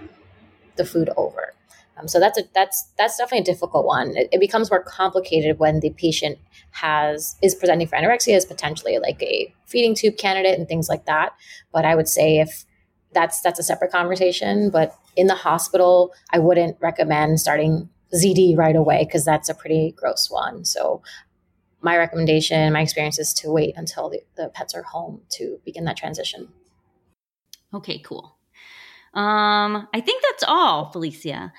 the 0.75 0.83
food 0.83 1.09
over. 1.15 1.53
Um, 1.99 2.07
so 2.07 2.19
that's 2.19 2.37
a 2.37 2.43
that's 2.53 2.89
that's 2.97 3.17
definitely 3.17 3.49
a 3.49 3.53
difficult 3.53 3.85
one. 3.85 4.15
It, 4.15 4.29
it, 4.31 4.39
becomes 4.39 4.69
more 4.69 4.83
complicated 4.83 5.59
when 5.59 5.79
the 5.79 5.89
patient 5.91 6.37
has 6.71 7.35
is 7.41 7.55
presenting 7.55 7.87
for 7.87 7.97
anorexia 7.97 8.35
as 8.35 8.45
potentially 8.45 8.99
like 8.99 9.21
a 9.21 9.53
feeding 9.65 9.95
tube 9.95 10.17
candidate 10.17 10.57
and 10.57 10.67
things 10.67 10.89
like 10.89 11.05
that. 11.05 11.33
But 11.71 11.85
I 11.85 11.95
would 11.95 12.07
say 12.07 12.39
if 12.39 12.65
that's 13.13 13.41
that's 13.41 13.59
a 13.59 13.63
separate 13.63 13.91
conversation. 13.91 14.69
But 14.69 14.95
in 15.15 15.27
the 15.27 15.35
hospital, 15.35 16.13
I 16.31 16.39
wouldn't 16.39 16.77
recommend 16.79 17.39
starting 17.39 17.89
ZD 18.13 18.57
right 18.57 18.75
away 18.75 19.05
because 19.05 19.25
that's 19.25 19.49
a 19.49 19.53
pretty 19.53 19.93
gross 19.97 20.29
one. 20.29 20.65
So 20.65 21.01
my 21.81 21.97
recommendation, 21.97 22.73
my 22.73 22.81
experience 22.81 23.19
is 23.19 23.33
to 23.35 23.51
wait 23.51 23.73
until 23.77 24.09
the, 24.09 24.21
the 24.35 24.49
pets 24.49 24.73
are 24.73 24.83
home 24.83 25.21
to 25.29 25.59
begin 25.63 25.85
that 25.85 25.97
transition. 25.97 26.49
Okay, 27.73 27.99
cool. 27.99 28.35
Um, 29.13 29.87
I 29.93 30.01
think 30.01 30.23
that's 30.23 30.43
all, 30.47 30.91
Felicia. 30.91 31.53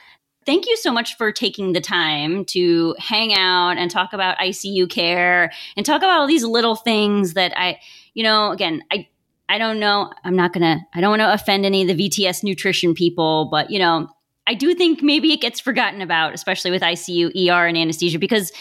Thank 0.46 0.66
you 0.66 0.76
so 0.76 0.92
much 0.92 1.16
for 1.16 1.32
taking 1.32 1.72
the 1.72 1.80
time 1.80 2.44
to 2.46 2.94
hang 2.98 3.34
out 3.34 3.76
and 3.76 3.90
talk 3.90 4.12
about 4.12 4.38
ICU 4.38 4.88
care 4.88 5.52
and 5.76 5.84
talk 5.84 5.98
about 5.98 6.20
all 6.20 6.26
these 6.26 6.44
little 6.44 6.76
things 6.76 7.34
that 7.34 7.52
I, 7.56 7.78
you 8.14 8.24
know, 8.24 8.50
again, 8.50 8.82
I 8.90 9.08
I 9.50 9.58
don't 9.58 9.80
know. 9.80 10.12
I'm 10.22 10.36
not 10.36 10.52
going 10.52 10.62
to, 10.62 10.80
I 10.94 11.00
don't 11.00 11.10
want 11.10 11.22
to 11.22 11.32
offend 11.32 11.66
any 11.66 11.82
of 11.82 11.88
the 11.88 12.08
VTS 12.08 12.44
nutrition 12.44 12.94
people, 12.94 13.48
but 13.50 13.68
you 13.68 13.80
know, 13.80 14.08
I 14.46 14.54
do 14.54 14.72
think 14.76 15.02
maybe 15.02 15.32
it 15.32 15.40
gets 15.40 15.58
forgotten 15.58 16.00
about, 16.00 16.34
especially 16.34 16.70
with 16.70 16.82
ICU, 16.82 17.50
ER, 17.50 17.66
and 17.66 17.76
anesthesia, 17.76 18.20
because, 18.20 18.52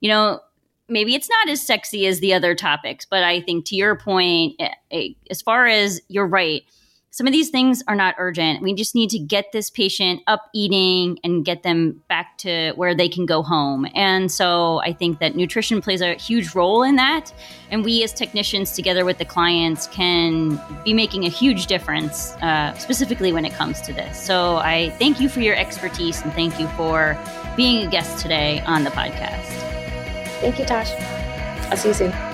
you 0.00 0.08
know, 0.08 0.40
maybe 0.88 1.14
it's 1.14 1.28
not 1.28 1.50
as 1.50 1.60
sexy 1.60 2.06
as 2.06 2.20
the 2.20 2.32
other 2.32 2.54
topics. 2.54 3.04
But 3.04 3.24
I 3.24 3.42
think 3.42 3.66
to 3.66 3.76
your 3.76 3.94
point, 3.94 4.56
eh, 4.58 4.70
eh, 4.90 5.08
as 5.30 5.42
far 5.42 5.66
as 5.66 6.00
you're 6.08 6.26
right, 6.26 6.62
some 7.18 7.26
of 7.26 7.32
these 7.32 7.50
things 7.50 7.82
are 7.88 7.96
not 7.96 8.14
urgent. 8.18 8.62
We 8.62 8.74
just 8.74 8.94
need 8.94 9.10
to 9.10 9.18
get 9.18 9.46
this 9.52 9.70
patient 9.70 10.22
up 10.28 10.48
eating 10.54 11.18
and 11.24 11.44
get 11.44 11.64
them 11.64 12.00
back 12.06 12.38
to 12.38 12.70
where 12.76 12.94
they 12.94 13.08
can 13.08 13.26
go 13.26 13.42
home. 13.42 13.88
And 13.92 14.30
so 14.30 14.80
I 14.82 14.92
think 14.92 15.18
that 15.18 15.34
nutrition 15.34 15.82
plays 15.82 16.00
a 16.00 16.14
huge 16.14 16.54
role 16.54 16.84
in 16.84 16.94
that. 16.94 17.34
And 17.72 17.84
we, 17.84 18.04
as 18.04 18.12
technicians, 18.12 18.70
together 18.70 19.04
with 19.04 19.18
the 19.18 19.24
clients, 19.24 19.88
can 19.88 20.60
be 20.84 20.94
making 20.94 21.24
a 21.24 21.28
huge 21.28 21.66
difference, 21.66 22.34
uh, 22.34 22.72
specifically 22.78 23.32
when 23.32 23.44
it 23.44 23.52
comes 23.52 23.80
to 23.80 23.92
this. 23.92 24.16
So 24.16 24.58
I 24.58 24.90
thank 25.00 25.18
you 25.18 25.28
for 25.28 25.40
your 25.40 25.56
expertise 25.56 26.22
and 26.22 26.32
thank 26.34 26.60
you 26.60 26.68
for 26.76 27.18
being 27.56 27.84
a 27.84 27.90
guest 27.90 28.22
today 28.22 28.60
on 28.60 28.84
the 28.84 28.90
podcast. 28.90 29.42
Thank 30.40 30.60
you, 30.60 30.64
Tosh. 30.64 30.92
I'll 31.68 31.76
see 31.76 31.88
you 31.88 31.94
soon. 31.94 32.27